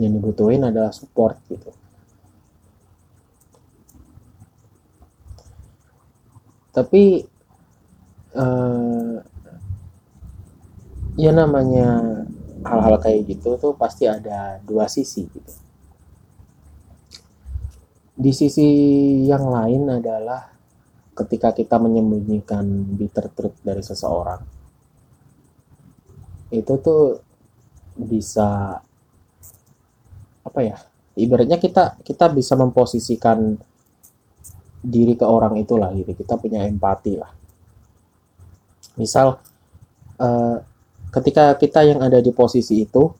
Yang 0.00 0.12
dibutuhin 0.18 0.62
adalah 0.66 0.90
support 0.90 1.38
gitu 1.46 1.70
tapi 6.78 7.26
uh, 8.38 9.18
ya 11.18 11.34
namanya 11.34 12.22
hal-hal 12.62 12.96
kayak 13.02 13.26
gitu 13.26 13.58
tuh 13.58 13.74
pasti 13.74 14.06
ada 14.06 14.62
dua 14.62 14.86
sisi 14.86 15.26
gitu. 15.26 15.54
Di 18.18 18.30
sisi 18.34 18.66
yang 19.26 19.46
lain 19.46 19.90
adalah 20.02 20.54
ketika 21.18 21.50
kita 21.50 21.82
menyembunyikan 21.82 22.62
bitter 22.94 23.26
truth 23.34 23.58
dari 23.66 23.82
seseorang 23.82 24.58
itu 26.48 26.74
tuh 26.80 27.20
bisa 27.98 28.80
apa 30.46 30.60
ya 30.64 30.78
ibaratnya 31.18 31.60
kita 31.60 32.00
kita 32.00 32.32
bisa 32.32 32.56
memposisikan 32.56 33.58
diri 34.82 35.18
ke 35.18 35.26
orang 35.26 35.58
itulah 35.58 35.90
gitu. 35.94 36.14
Kita 36.14 36.38
punya 36.38 36.64
empati 36.66 37.12
lah. 37.18 37.30
Misal 38.98 39.38
uh, 40.18 40.56
ketika 41.14 41.54
kita 41.56 41.86
yang 41.86 42.00
ada 42.02 42.18
di 42.18 42.34
posisi 42.34 42.82
itu 42.82 43.10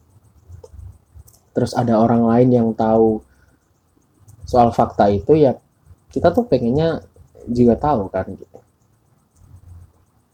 terus 1.55 1.73
ada 1.73 1.97
orang 1.99 2.23
lain 2.23 2.49
yang 2.53 2.67
tahu 2.71 3.19
soal 4.45 4.71
fakta 4.71 5.11
itu 5.11 5.35
ya 5.35 5.57
kita 6.09 6.31
tuh 6.33 6.45
pengennya 6.45 7.03
juga 7.49 7.75
tahu 7.77 8.07
kan 8.11 8.27
gitu. 8.33 8.59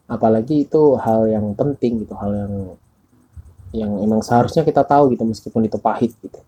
Apalagi 0.05 0.69
itu 0.69 0.95
hal 1.01 1.25
yang 1.29 1.57
penting 1.57 2.05
gitu 2.05 2.13
hal 2.13 2.31
yang 2.31 2.53
yang 3.75 3.91
emang 3.99 4.23
seharusnya 4.23 4.63
kita 4.63 4.87
tahu 4.87 5.11
gitu 5.11 5.27
meskipun 5.27 5.67
itu 5.67 5.77
pahit 5.81 6.15
gitu. 6.23 6.39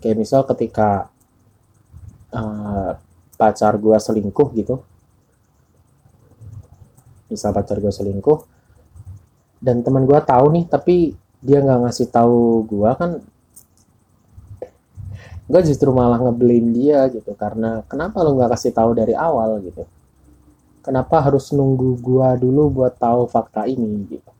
Kayak 0.00 0.16
misal 0.20 0.44
ketika 0.48 1.12
uh, 2.32 2.96
pacar 3.34 3.76
gue 3.76 3.96
selingkuh 3.98 4.48
gitu. 4.54 4.80
Misal 7.28 7.50
pacar 7.50 7.82
gue 7.82 7.90
selingkuh 7.90 8.46
dan 9.64 9.80
teman 9.80 10.04
gue 10.04 10.20
tahu 10.20 10.46
nih 10.52 10.64
tapi 10.68 11.16
dia 11.40 11.64
nggak 11.64 11.88
ngasih 11.88 12.08
tahu 12.12 12.68
gue 12.68 12.90
kan 13.00 13.10
gue 15.44 15.60
justru 15.64 15.92
malah 15.92 16.20
ngeblame 16.20 16.72
dia 16.72 17.08
gitu. 17.10 17.32
Karena 17.36 17.84
kenapa 17.88 18.20
lo 18.24 18.36
nggak 18.36 18.54
kasih 18.56 18.72
tahu 18.72 18.90
dari 18.96 19.16
awal 19.16 19.60
gitu? 19.64 19.84
Kenapa 20.84 21.24
harus 21.24 21.48
nunggu 21.50 21.96
gue 22.00 22.28
dulu 22.44 22.68
buat 22.82 22.96
tahu 23.00 23.24
fakta 23.24 23.64
ini 23.64 24.04
gitu? 24.08 24.30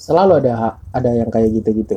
Selalu 0.00 0.44
ada 0.44 0.80
ada 0.92 1.10
yang 1.12 1.28
kayak 1.32 1.60
gitu-gitu 1.60 1.96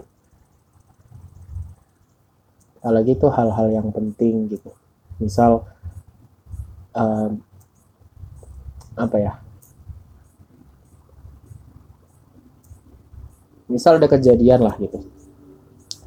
apalagi 2.78 3.18
itu 3.18 3.28
hal-hal 3.34 3.68
yang 3.74 3.90
penting 3.90 4.46
gitu. 4.54 4.70
Misal 5.18 5.66
um, 6.94 7.42
apa 8.94 9.18
ya? 9.18 9.34
Misal 13.68 13.98
ada 13.98 14.08
kejadian 14.08 14.62
lah 14.62 14.78
gitu. 14.78 15.02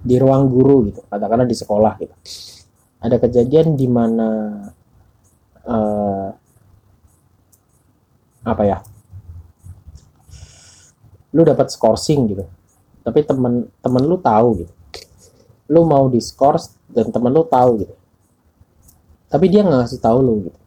Di 0.00 0.16
ruang 0.16 0.48
guru 0.48 0.88
gitu 0.88 1.02
katakanlah 1.10 1.44
di 1.44 1.56
sekolah 1.58 1.92
gitu. 1.98 2.14
Ada 3.02 3.18
kejadian 3.18 3.74
di 3.74 3.86
mana 3.90 4.28
uh, 5.66 6.28
apa 8.46 8.62
ya? 8.62 8.78
Lu 11.34 11.42
dapat 11.42 11.68
skorsing 11.68 12.30
gitu. 12.30 12.46
Tapi 13.02 13.26
temen 13.26 13.68
temen 13.82 14.02
lu 14.06 14.16
tahu 14.16 14.64
gitu 14.64 14.79
lu 15.70 15.86
mau 15.86 16.10
diskors 16.10 16.74
dan 16.90 17.14
temen 17.14 17.30
lu 17.30 17.46
tahu 17.46 17.86
gitu. 17.86 17.94
Tapi 19.30 19.46
dia 19.46 19.62
nggak 19.62 19.86
ngasih 19.86 20.02
tahu 20.02 20.18
lu 20.18 20.34
gitu. 20.50 20.60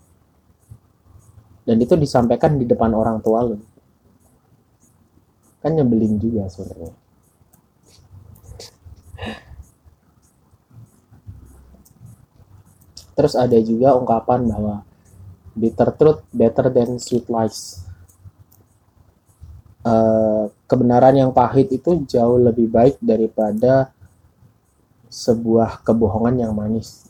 Dan 1.67 1.83
itu 1.83 1.95
disampaikan 1.99 2.55
di 2.55 2.63
depan 2.63 2.95
orang 2.95 3.19
tua 3.19 3.43
lu. 3.43 3.59
Kan 5.59 5.75
nyebelin 5.75 6.15
juga 6.19 6.47
sebenarnya. 6.47 6.95
Terus 13.13 13.33
ada 13.37 13.59
juga 13.61 13.93
ungkapan 13.99 14.47
bahwa 14.49 14.75
bitter 15.53 15.93
truth 15.93 16.23
better 16.33 16.71
than 16.71 16.97
sweet 16.97 17.27
lies. 17.29 17.83
Uh, 19.83 20.47
kebenaran 20.63 21.11
yang 21.11 21.31
pahit 21.35 21.67
itu 21.75 22.07
jauh 22.07 22.39
lebih 22.39 22.71
baik 22.71 22.95
daripada 23.03 23.91
sebuah 25.13 25.85
kebohongan 25.85 26.41
yang 26.41 26.57
manis. 26.57 27.05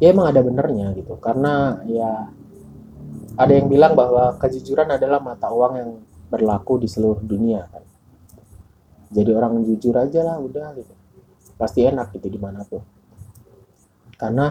Ya 0.00 0.16
emang 0.16 0.32
ada 0.32 0.40
benernya 0.40 0.96
gitu, 0.96 1.20
karena 1.20 1.84
ya 1.84 2.32
ada 3.36 3.52
yang 3.52 3.68
bilang 3.68 3.92
bahwa 3.92 4.34
kejujuran 4.40 4.88
adalah 4.88 5.20
mata 5.20 5.52
uang 5.52 5.72
yang 5.76 5.90
berlaku 6.32 6.80
di 6.80 6.88
seluruh 6.88 7.20
dunia 7.20 7.68
kan. 7.68 7.84
Jadi 9.12 9.30
orang 9.36 9.60
jujur 9.68 9.92
aja 9.92 10.24
lah 10.24 10.40
udah 10.40 10.72
gitu 10.80 11.02
pasti 11.62 11.86
enak 11.86 12.10
gitu 12.18 12.26
di 12.26 12.42
mana 12.42 12.66
pun 12.66 12.82
karena 14.18 14.50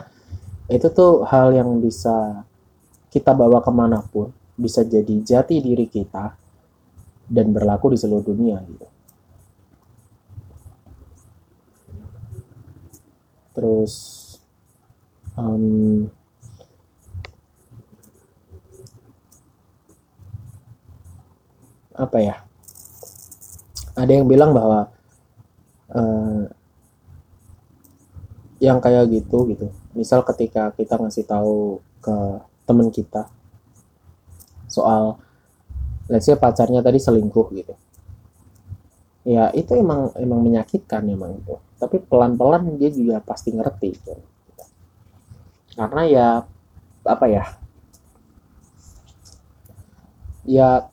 itu 0.72 0.88
tuh 0.96 1.28
hal 1.28 1.52
yang 1.52 1.84
bisa 1.84 2.48
kita 3.12 3.36
bawa 3.36 3.60
ke 3.60 3.72
mana 3.76 4.00
pun 4.00 4.32
bisa 4.56 4.88
jadi 4.88 5.12
jati 5.20 5.60
diri 5.60 5.92
kita 5.92 6.32
dan 7.28 7.52
berlaku 7.52 7.92
di 7.92 7.98
seluruh 8.00 8.24
dunia 8.24 8.64
gitu 8.64 8.88
terus 13.52 13.94
um, 15.36 16.08
apa 21.96 22.18
ya? 22.20 22.36
Ada 23.94 24.12
yang 24.18 24.26
bilang 24.26 24.56
bahwa 24.56 24.90
uh, 25.94 26.48
yang 28.62 28.78
kayak 28.80 29.10
gitu 29.12 29.50
gitu. 29.52 29.68
Misal 29.94 30.24
ketika 30.24 30.72
kita 30.74 30.96
ngasih 30.98 31.28
tahu 31.28 31.84
ke 32.02 32.16
temen 32.66 32.88
kita 32.90 33.28
soal 34.72 35.20
let's 36.08 36.26
say 36.26 36.40
pacarnya 36.40 36.80
tadi 36.80 36.98
selingkuh 36.98 37.48
gitu. 37.52 37.76
Ya 39.28 39.54
itu 39.54 39.76
emang 39.78 40.10
emang 40.18 40.42
menyakitkan 40.42 41.06
emang 41.06 41.38
itu 41.38 41.60
tapi 41.82 41.98
pelan-pelan 41.98 42.78
dia 42.78 42.94
juga 42.94 43.18
pasti 43.26 43.50
ngerti 43.50 43.90
gitu. 43.98 44.14
karena 45.74 46.04
ya 46.06 46.28
apa 47.02 47.26
ya 47.26 47.44
ya 50.46 50.92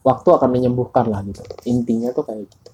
waktu 0.00 0.28
akan 0.32 0.50
menyembuhkan 0.50 1.12
lah 1.12 1.20
gitu. 1.28 1.44
Intinya 1.68 2.08
tuh 2.16 2.24
kayak 2.24 2.48
gitu. 2.48 2.72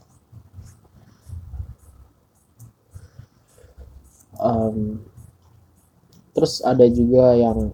Um, 4.36 5.00
terus 6.36 6.60
ada 6.60 6.84
juga 6.92 7.32
yang 7.34 7.72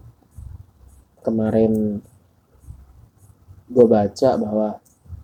kemarin 1.27 1.99
gue 3.67 3.87
baca 3.89 4.31
bahwa 4.39 4.79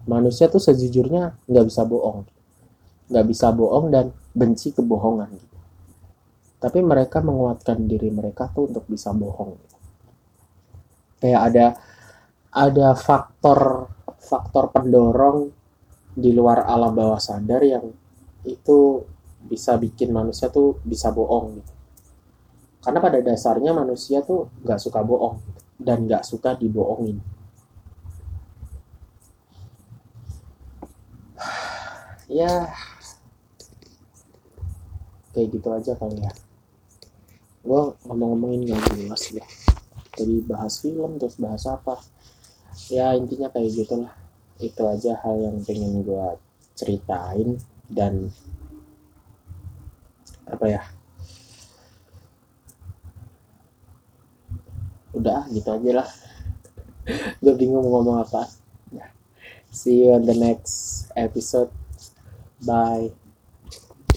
manusia 0.04 0.50
tuh 0.50 0.58
sejujurnya 0.58 1.38
nggak 1.46 1.66
bisa 1.70 1.86
bohong 1.86 2.26
nggak 3.08 3.26
bisa 3.28 3.52
bohong 3.52 3.88
dan 3.92 4.12
benci 4.32 4.72
kebohongan 4.72 5.28
gitu 5.32 5.58
tapi 6.58 6.82
mereka 6.82 7.22
menguatkan 7.22 7.86
diri 7.86 8.10
mereka 8.10 8.50
tuh 8.50 8.66
untuk 8.70 8.84
bisa 8.90 9.14
bohong 9.14 9.54
gitu. 9.54 9.76
kayak 11.22 11.42
ada 11.52 11.66
ada 12.50 12.88
faktor 12.98 13.88
faktor 14.18 14.74
pendorong 14.74 15.48
di 16.18 16.34
luar 16.34 16.66
alam 16.66 16.90
bawah 16.98 17.22
sadar 17.22 17.62
yang 17.62 17.86
itu 18.42 19.06
bisa 19.46 19.78
bikin 19.78 20.10
manusia 20.10 20.50
tuh 20.50 20.82
bisa 20.82 21.14
bohong 21.14 21.62
gitu. 21.62 21.72
Karena 22.82 22.98
pada 22.98 23.22
dasarnya 23.22 23.70
manusia 23.70 24.22
tuh 24.26 24.50
nggak 24.66 24.80
suka 24.82 24.98
bohong 25.06 25.38
dan 25.78 26.10
nggak 26.10 26.26
suka 26.26 26.58
dibohongin. 26.58 27.22
ya 32.38 32.66
kayak 35.38 35.54
gitu 35.54 35.68
aja 35.70 35.94
kali 35.94 36.18
ya. 36.18 36.32
Gue 37.62 37.94
ngomong-ngomongin 38.10 38.74
gak 38.74 38.98
jelas 38.98 39.22
ya. 39.30 39.46
Jadi 40.18 40.34
bahas 40.42 40.82
film 40.82 41.14
terus 41.22 41.38
bahas 41.38 41.62
apa. 41.70 42.02
Ya 42.90 43.14
intinya 43.14 43.46
kayak 43.54 43.70
gitulah. 43.70 44.10
Itu 44.58 44.82
aja 44.90 45.14
hal 45.22 45.38
yang 45.38 45.62
pengen 45.62 46.02
gue 46.02 46.26
ceritain 46.74 47.62
dan 47.86 48.34
apa 50.50 50.66
ya? 50.66 50.82
Udah 55.14 55.46
gitu 55.54 55.70
aja 55.70 56.02
lah. 56.02 56.08
Gue 57.42 57.54
bingung 57.54 57.86
mau 57.86 58.02
ngomong 58.02 58.26
apa. 58.26 58.50
See 59.70 60.02
you 60.02 60.16
on 60.16 60.26
the 60.26 60.34
next 60.34 61.08
episode. 61.14 61.70
Bye 62.58 63.17